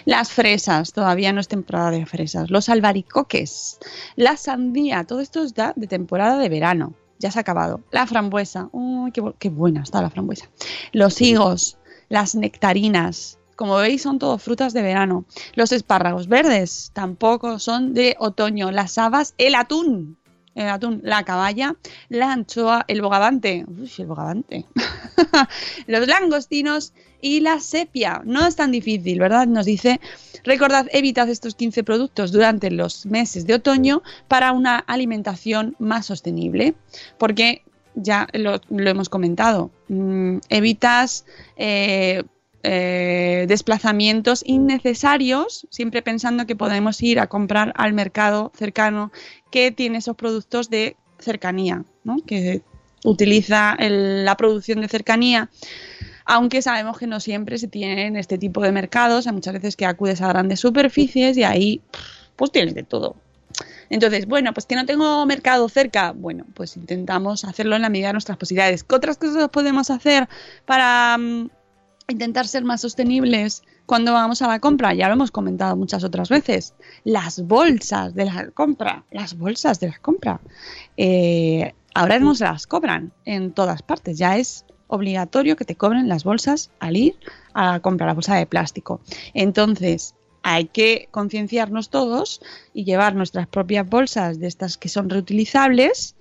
[0.05, 2.51] Las fresas, todavía no es temporada de fresas.
[2.51, 3.80] Los albaricoques,
[4.16, 6.93] la sandía, todo esto es ya de temporada de verano.
[7.20, 7.82] Ya se ha acabado.
[7.91, 10.49] La frambuesa, uy, qué, qué buena está la frambuesa.
[10.91, 11.78] Los higos,
[12.09, 15.24] las nectarinas, como veis, son todo frutas de verano.
[15.53, 18.72] Los espárragos verdes tampoco son de otoño.
[18.72, 20.18] Las habas, el atún.
[20.53, 21.78] El atún, la caballa,
[22.09, 23.64] la anchoa, el bogavante.
[23.66, 24.66] Uy, el bogavante.
[25.88, 26.91] Los langostinos
[27.22, 28.22] y la sepia.
[28.26, 29.47] No es tan difícil, ¿verdad?
[29.47, 30.01] Nos dice,
[30.43, 36.76] recordad, evitad estos 15 productos durante los meses de otoño para una alimentación más sostenible.
[37.18, 37.64] Porque
[37.95, 42.24] ya lo, hemos comentado, mmm, evitas eh,
[42.64, 49.11] eh, desplazamientos innecesarios, siempre pensando que podemos ir a comprar al mercado cercano
[49.51, 52.18] que tiene esos productos de cercanía, ¿no?
[52.26, 52.61] que
[53.03, 55.49] utiliza la producción de cercanía,
[56.26, 59.86] aunque sabemos que no siempre se tienen este tipo de mercados, hay muchas veces que
[59.86, 61.82] acudes a grandes superficies y ahí
[62.38, 63.18] pues tienes de todo.
[63.89, 68.07] Entonces, bueno, pues que no tengo mercado cerca, bueno, pues intentamos hacerlo en la medida
[68.07, 68.84] de nuestras posibilidades.
[68.84, 70.28] ¿Qué otras cosas podemos hacer
[70.66, 71.49] para mm,
[72.08, 74.93] intentar ser más sostenibles cuando vamos a la compra?
[74.93, 76.74] Ya lo hemos comentado muchas otras veces.
[77.04, 80.41] Las bolsas de la compra, las bolsas de la compra.
[80.97, 86.08] Eh, ahora no se las cobran en todas partes, ya es obligatorio que te cobren
[86.08, 87.16] las bolsas al ir
[87.54, 89.01] a comprar la bolsa de plástico.
[89.34, 92.41] Entonces, hay que concienciarnos todos
[92.74, 96.16] y llevar nuestras propias bolsas de estas que son reutilizables,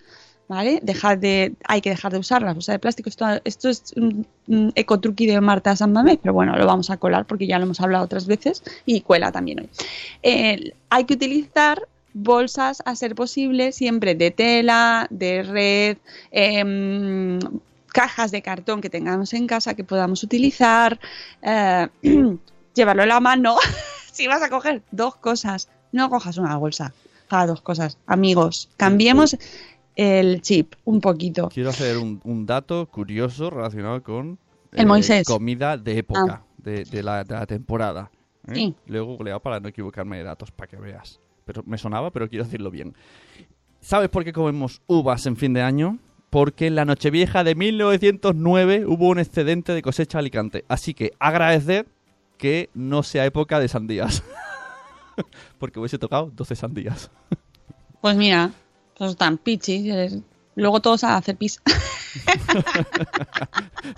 [0.53, 0.81] ¿vale?
[0.83, 3.09] Dejar de, hay que dejar de usar las bolsas de plástico.
[3.09, 4.27] Esto, esto es un,
[4.75, 8.05] ecotruqui de Marta San pero bueno, lo vamos a colar porque ya lo hemos hablado
[8.05, 9.71] otras veces y cuela también hoy.
[10.23, 15.97] Eh, hay que utilizar bolsas a ser posible siempre de tela, de red,
[16.31, 17.39] em,
[17.87, 21.01] cajas de cartón que tengamos en casa que podamos utilizar,
[21.41, 21.89] eh,
[22.75, 23.57] llevarlo en la mano.
[24.13, 26.93] si vas a coger dos cosas, no cojas una bolsa,
[27.47, 27.97] dos cosas.
[28.07, 29.37] Amigos, cambiemos
[29.97, 31.49] el chip un poquito.
[31.49, 34.39] Quiero hacer un, un dato curioso relacionado con
[34.73, 35.27] El Moisés.
[35.27, 36.47] comida de época, Ah.
[36.59, 38.11] de, de la, de la temporada.
[38.49, 38.53] ¿eh?
[38.55, 38.75] Sí.
[38.87, 41.21] Lo he googleado para no equivocarme de datos, para que veas.
[41.45, 42.95] Pero me sonaba, pero quiero decirlo bien.
[43.81, 45.99] ¿Sabes por qué comemos uvas en fin de año?
[46.31, 50.65] Porque en la Nochevieja de 1909 hubo un excedente de cosecha Alicante.
[50.69, 51.87] Así que agradecer
[52.39, 54.23] que no sea época de sandías.
[55.59, 57.11] Porque hubiese tocado 12 sandías.
[58.01, 58.51] Pues mira,
[59.03, 59.87] pues están pichis.
[59.87, 60.19] eres-
[60.55, 61.61] Luego todos a hacer pis.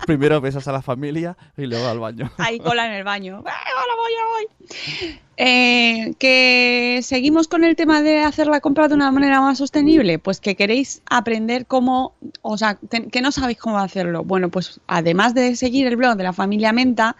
[0.07, 2.31] Primero besas a la familia y luego al baño.
[2.37, 3.43] Hay cola en el baño.
[3.45, 5.19] ¡Eh, ahora voy, ahora voy!
[5.37, 10.17] Eh, que seguimos con el tema de hacer la compra de una manera más sostenible.
[10.17, 12.77] Pues que queréis aprender cómo, o sea,
[13.11, 14.23] que no sabéis cómo hacerlo.
[14.23, 17.17] Bueno, pues además de seguir el blog de la familia Menta,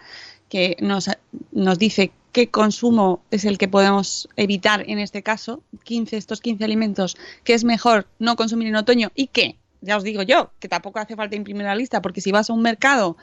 [0.48, 1.10] que nos,
[1.52, 6.66] nos dice qué consumo es el que podemos evitar en este caso, 15, estos 15
[6.66, 10.68] alimentos, que es mejor no consumir en otoño y que, ya os digo yo, que
[10.68, 13.16] tampoco hace falta imprimir la lista, porque si vas a un mercado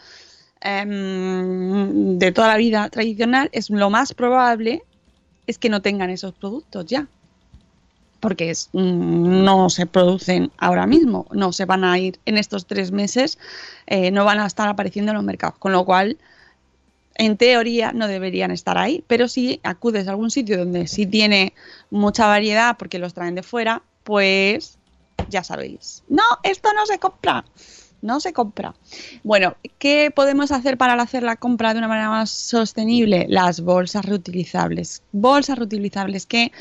[0.62, 4.82] em, de toda la vida tradicional, es lo más probable
[5.46, 7.08] es que no tengan esos productos ya.
[8.20, 12.66] Porque es, mm, no se producen ahora mismo, no se van a ir en estos
[12.66, 13.38] tres meses,
[13.86, 15.60] eh, no van a estar apareciendo en los mercados.
[15.60, 16.18] Con lo cual,
[17.16, 21.54] en teoría no deberían estar ahí, pero si acudes a algún sitio donde sí tiene
[21.90, 24.78] mucha variedad porque los traen de fuera, pues
[25.30, 26.04] ya sabéis.
[26.08, 27.46] No, esto no se compra.
[28.02, 28.76] No se compra.
[29.24, 33.28] Bueno, ¿qué podemos hacer para hacer la compra de una manera más sostenible?
[33.30, 35.04] Las bolsas reutilizables.
[35.14, 36.52] Bolsas reutilizables que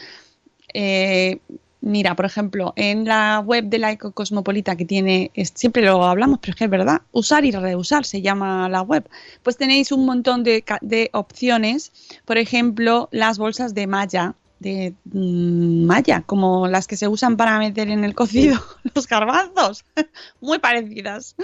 [0.72, 1.40] eh,
[1.82, 6.38] mira, por ejemplo, en la web de la Ecocosmopolita que tiene, es- siempre lo hablamos,
[6.40, 9.06] pero es que es verdad, usar y reusar se llama la web,
[9.42, 11.92] pues tenéis un montón de, de opciones,
[12.24, 17.58] por ejemplo, las bolsas de malla, de mm, malla, como las que se usan para
[17.58, 18.58] meter en el cocido
[18.94, 19.84] los garbanzos,
[20.40, 21.34] muy parecidas.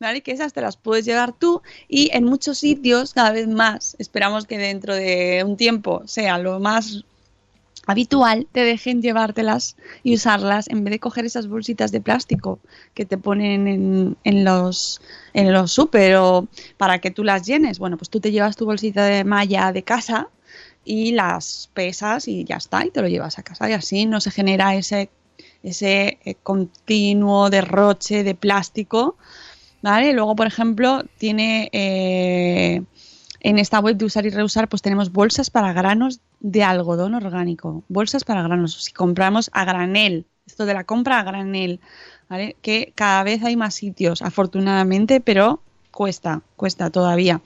[0.00, 0.20] ¿Vale?
[0.20, 4.46] Que esas te las puedes llevar tú y en muchos sitios cada vez más, esperamos
[4.46, 7.04] que dentro de un tiempo sea lo más
[7.86, 12.60] habitual te dejen llevártelas y usarlas en vez de coger esas bolsitas de plástico
[12.94, 15.00] que te ponen en, en los
[15.34, 17.78] en los súper o para que tú las llenes.
[17.78, 20.28] Bueno, pues tú te llevas tu bolsita de malla de casa
[20.84, 24.20] y las pesas y ya está, y te lo llevas a casa y así no
[24.20, 25.10] se genera ese
[25.62, 29.16] ese eh, continuo derroche de plástico,
[29.80, 30.12] ¿vale?
[30.12, 32.82] Luego, por ejemplo, tiene eh,
[33.40, 37.84] en esta web de usar y reusar, pues tenemos bolsas para granos de algodón orgánico,
[37.88, 38.84] bolsas para granos.
[38.84, 41.80] Si compramos a granel, esto de la compra a granel,
[42.28, 42.56] ¿vale?
[42.60, 45.62] Que cada vez hay más sitios, afortunadamente, pero
[45.92, 47.40] cuesta, cuesta todavía.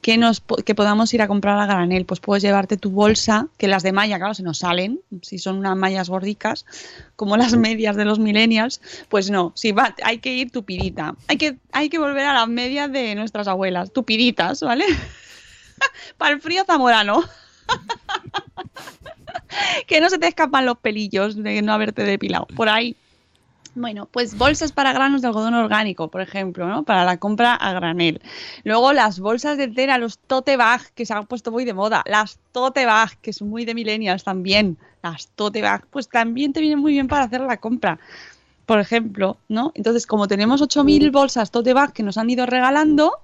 [0.00, 3.68] Que, nos, que podamos ir a comprar a granel, pues puedes llevarte tu bolsa, que
[3.68, 6.66] las de malla, claro, se nos salen, si son unas mallas gordicas,
[7.14, 11.14] como las medias de los millennials, pues no, si va, hay que ir tupidita.
[11.28, 14.86] Hay que, hay que volver a las medias de nuestras abuelas, tupiditas, ¿vale?
[16.18, 17.22] Para el frío zamorano.
[19.86, 22.46] que no se te escapan los pelillos de no haberte depilado.
[22.56, 22.96] Por ahí.
[23.76, 26.82] Bueno, pues bolsas para granos de algodón orgánico, por ejemplo, ¿no?
[26.82, 28.20] Para la compra a granel.
[28.64, 32.02] Luego las bolsas de tela, los tote bag, que se han puesto muy de moda.
[32.06, 34.76] Las tote bag, que son muy de millennials también.
[35.02, 38.00] Las tote bag, pues también te vienen muy bien para hacer la compra.
[38.66, 39.70] Por ejemplo, ¿no?
[39.76, 43.18] Entonces, como tenemos 8.000 bolsas tote bag que nos han ido regalando,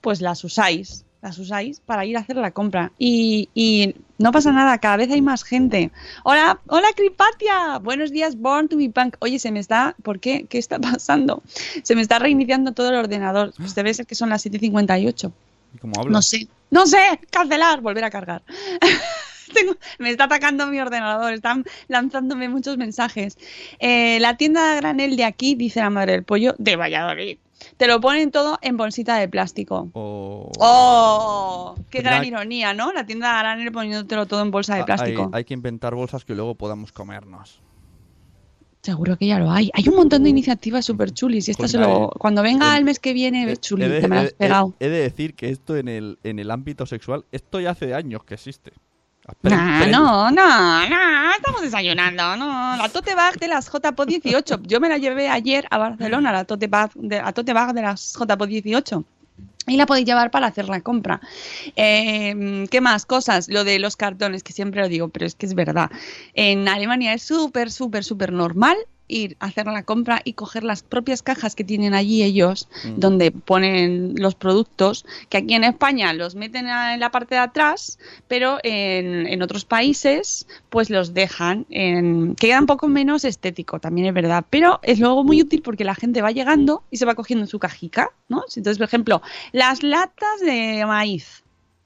[0.00, 2.90] pues las usáis, las usáis para ir a hacer la compra.
[2.98, 5.90] Y, y no pasa nada, cada vez hay más gente.
[6.24, 9.16] Hola, hola Cripatia, buenos días, Born to be Punk.
[9.20, 10.46] Oye, se me está, ¿por qué?
[10.48, 11.42] ¿Qué está pasando?
[11.82, 13.54] Se me está reiniciando todo el ordenador.
[13.56, 15.32] Pues debe ser que son las 7.58.
[15.74, 16.12] ¿Y cómo hablas?
[16.12, 16.98] No sé, no sé,
[17.30, 18.42] cancelar, volver a cargar.
[19.54, 23.36] Tengo- me está atacando mi ordenador, están lanzándome muchos mensajes.
[23.78, 27.38] Eh, la tienda de granel de aquí, dice la madre del pollo, de Valladolid.
[27.76, 29.88] Te lo ponen todo en bolsita de plástico.
[29.92, 30.50] O...
[30.58, 31.74] ¡Oh!
[31.90, 32.92] ¡Qué gran ironía, ¿no?
[32.92, 35.22] La tienda de granel poniéndotelo todo en bolsa de Ah, plástico.
[35.32, 37.60] Hay, hay que inventar bolsas que luego podamos comernos.
[38.82, 39.70] Seguro que ya lo hay.
[39.74, 41.46] Hay un montón de iniciativas súper chulis.
[41.46, 41.86] Y esto se lo...
[41.86, 44.74] nada, Cuando venga el mes que viene, Eh, chuli, que me lo has pegado.
[44.80, 47.94] He, he de decir que esto en el, en el ámbito sexual, esto ya hace
[47.94, 48.72] años que existe.
[49.42, 52.76] Nah, no, no, no, estamos desayunando, no.
[52.76, 54.62] La tote bag de las JPO 18.
[54.64, 57.82] Yo me la llevé ayer a Barcelona, la tote bag de, la tote bag de
[57.82, 59.04] las JPO 18.
[59.68, 61.20] Y la podéis llevar para hacer la compra.
[61.76, 63.48] Eh, ¿Qué más cosas?
[63.48, 65.88] Lo de los cartones, que siempre lo digo, pero es que es verdad.
[66.34, 68.76] En Alemania es súper, súper, súper normal
[69.08, 72.98] ir a hacer la compra y coger las propias cajas que tienen allí ellos, Mm.
[72.98, 77.98] donde ponen los productos, que aquí en España los meten en la parte de atrás,
[78.28, 82.34] pero en, en otros países pues los dejan en...
[82.36, 85.84] que queda un poco menos estético, también es verdad, pero es luego muy útil porque
[85.84, 88.44] la gente va llegando y se va cogiendo en su cajica, ¿no?
[88.56, 89.22] Entonces, por ejemplo,
[89.52, 91.41] las latas de maíz,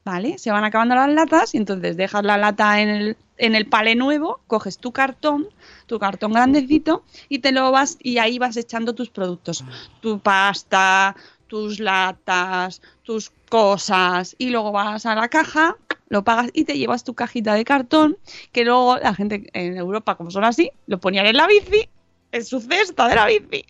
[0.06, 0.38] ¿vale?
[0.38, 3.96] Se van acabando las latas y entonces dejas la lata en el, en el palé
[3.96, 5.48] nuevo, coges tu cartón,
[5.86, 9.64] tu cartón grandecito y te lo vas y ahí vas echando tus productos,
[10.00, 11.16] tu pasta,
[11.48, 15.76] tus latas, tus cosas y luego vas a la caja,
[16.08, 18.16] lo pagas y te llevas tu cajita de cartón
[18.52, 21.88] que luego la gente en Europa como son así, lo ponían en la bici,
[22.30, 23.64] en su cesta de la bici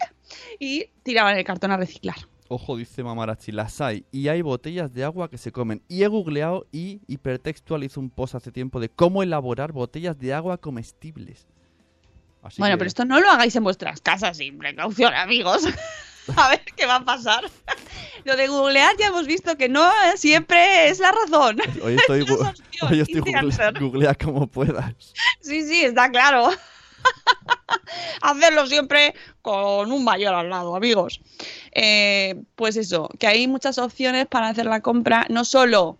[0.59, 2.17] y tiraban el cartón a reciclar.
[2.49, 4.05] Ojo, dice Mamarachi, las hay.
[4.13, 5.83] Y hay botellas de agua que se comen.
[5.89, 10.33] Y he googleado y hipertextual hizo un post hace tiempo de cómo elaborar botellas de
[10.33, 11.47] agua comestibles.
[12.43, 15.65] Así Bueno, que- pero esto no lo hagáis en vuestras casas sin precaución, amigos.
[16.37, 17.45] a ver qué va a pasar.
[18.25, 21.59] Lo de googlear ya hemos visto que no eh, siempre es la razón.
[21.83, 24.95] Hoy estoy, es hoy estoy googlea como puedas.
[25.41, 26.51] Sí, sí, está claro.
[28.23, 31.21] Hacerlo siempre con un mayor al lado, amigos.
[31.73, 35.99] Eh, pues eso, que hay muchas opciones para hacer la compra, no solo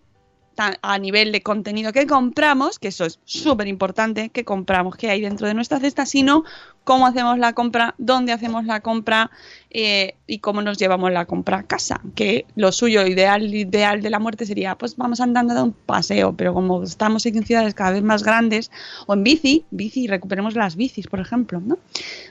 [0.57, 5.21] a nivel de contenido que compramos, que eso es súper importante, que compramos, que hay
[5.21, 6.43] dentro de nuestra cesta, sino
[6.83, 9.29] cómo hacemos la compra, dónde hacemos la compra
[9.69, 12.01] eh, y cómo nos llevamos la compra a casa.
[12.15, 16.33] Que lo suyo, ideal, ideal de la muerte sería, pues vamos andando de un paseo,
[16.33, 18.71] pero como estamos en ciudades cada vez más grandes,
[19.05, 21.77] o en bici, bici, recuperemos las bicis, por ejemplo, ¿no?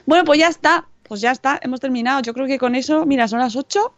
[0.05, 2.21] Bueno, pues ya está, pues ya está, hemos terminado.
[2.21, 3.93] Yo creo que con eso, mira, son las 8.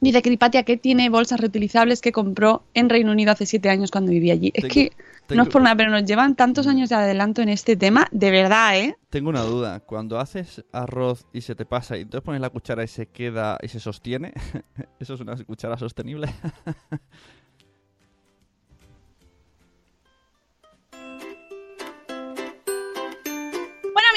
[0.00, 4.10] Dice Cripatia que tiene bolsas reutilizables que compró en Reino Unido hace siete años cuando
[4.10, 4.50] vivía allí.
[4.54, 7.40] Es Tengo- que no tengo- es por nada, pero nos llevan tantos años de adelanto
[7.40, 8.96] en este tema, de verdad, ¿eh?
[9.08, 9.80] Tengo una duda.
[9.80, 13.56] Cuando haces arroz y se te pasa y entonces pones la cuchara y se queda
[13.62, 14.32] y se sostiene,
[15.00, 16.28] ¿eso es una cuchara sostenible?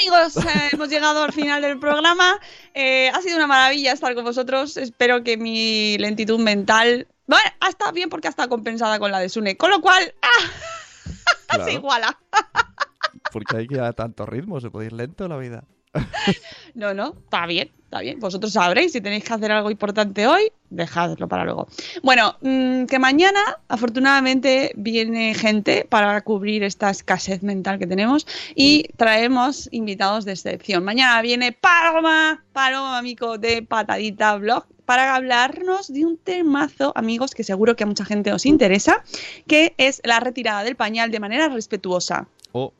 [0.08, 2.38] amigos, eh, hemos llegado al final del programa.
[2.74, 4.76] Eh, ha sido una maravilla estar con vosotros.
[4.76, 7.06] Espero que mi lentitud mental...
[7.26, 9.56] Bueno, estado bien porque estado compensada con la de Sune.
[9.56, 10.50] Con lo cual, ¡ah!
[11.46, 12.18] Claro, se iguala.
[13.32, 15.64] porque hay que ir a tanto ritmo, se puede ir lento la vida.
[16.74, 18.20] No, no, está bien, está bien.
[18.20, 21.66] Vosotros sabréis si tenéis que hacer algo importante hoy, dejadlo para luego.
[22.04, 28.84] Bueno, mm, que mañana, afortunadamente, viene gente para cubrir esta escasez mental que tenemos y
[28.96, 30.84] traemos invitados de excepción.
[30.84, 37.42] Mañana viene Paloma, Paloma, amigo de Patadita Blog, para hablarnos de un temazo, amigos, que
[37.44, 39.02] seguro que a mucha gente os interesa,
[39.48, 42.28] que es la retirada del pañal de manera respetuosa.
[42.52, 42.72] O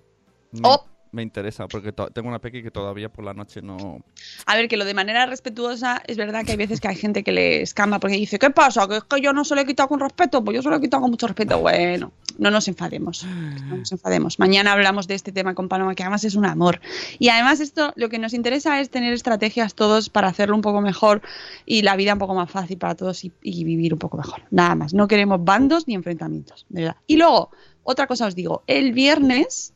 [0.52, 4.02] me, O- me interesa, porque tengo una peque que todavía por la noche no...
[4.46, 7.22] A ver, que lo de manera respetuosa es verdad que hay veces que hay gente
[7.22, 8.86] que le escama porque dice, ¿qué pasa?
[8.88, 10.76] Que es que yo no se lo he quitado con respeto, pues yo se lo
[10.76, 11.58] he quitado con mucho respeto.
[11.68, 14.38] Bueno, no nos enfademos, no nos enfademos.
[14.38, 16.80] Mañana hablamos de este tema con Paloma, que además es un amor.
[17.18, 20.80] Y además esto, lo que nos interesa es tener estrategias todos para hacerlo un poco
[20.80, 21.20] mejor
[21.66, 24.42] y la vida un poco más fácil para todos y, y vivir un poco mejor.
[24.50, 26.96] Nada más, no queremos bandos ni enfrentamientos, de verdad.
[27.06, 27.50] Y luego,
[27.82, 29.74] otra cosa os digo, el viernes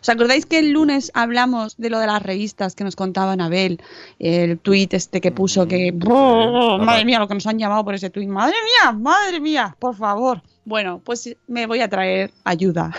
[0.00, 3.82] ¿Os acordáis que el lunes hablamos de lo de las revistas que nos contaba Anabel?
[4.18, 5.94] El tuit este que puso que...
[6.08, 8.28] ¡Oh, madre mía, lo que nos han llamado por ese tuit.
[8.28, 10.42] Madre mía, madre mía, por favor.
[10.64, 12.92] Bueno, pues me voy a traer ayuda.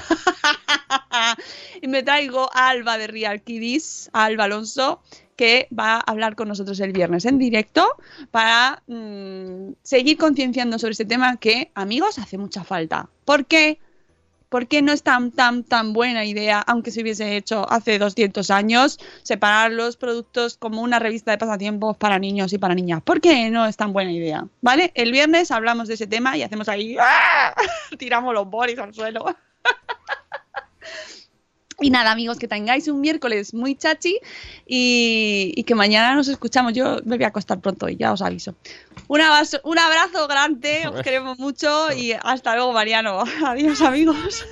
[1.81, 5.01] y me traigo a Alba de Real Kiddies, a Alba Alonso,
[5.35, 7.87] que va a hablar con nosotros el viernes en directo
[8.29, 13.09] para mm, seguir concienciando sobre este tema que, amigos, hace mucha falta.
[13.25, 13.79] ¿Por qué?
[14.51, 18.51] ¿Por qué no es tan, tan, tan buena idea, aunque se hubiese hecho hace 200
[18.51, 23.01] años, separar los productos como una revista de pasatiempos para niños y para niñas?
[23.01, 24.45] ¿Por qué no es tan buena idea?
[24.59, 24.91] ¿Vale?
[24.93, 27.55] El viernes hablamos de ese tema y hacemos ahí, ¡ah!
[27.97, 29.23] tiramos los bolis al suelo.
[31.81, 34.19] Y nada, amigos, que tengáis un miércoles muy chachi
[34.67, 36.73] y, y que mañana nos escuchamos.
[36.73, 38.55] Yo me voy a acostar pronto y ya os aviso.
[39.07, 43.23] Un abrazo, un abrazo grande, os queremos mucho y hasta luego, Mariano.
[43.45, 44.45] Adiós, amigos.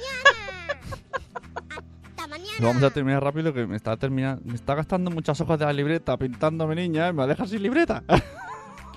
[2.59, 5.73] Vamos a terminar rápido que me está terminando, me está gastando muchas hojas de la
[5.73, 7.13] libreta pintándome niña, ¿eh?
[7.13, 8.03] me deja sin libreta.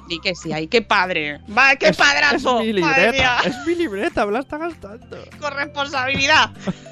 [0.09, 1.41] Y que sí, ay, qué padre.
[1.57, 2.61] Va, qué padrazo.
[2.61, 5.16] es mi libreta, es mi libreta, me la está gastando.
[5.41, 6.51] Con responsabilidad.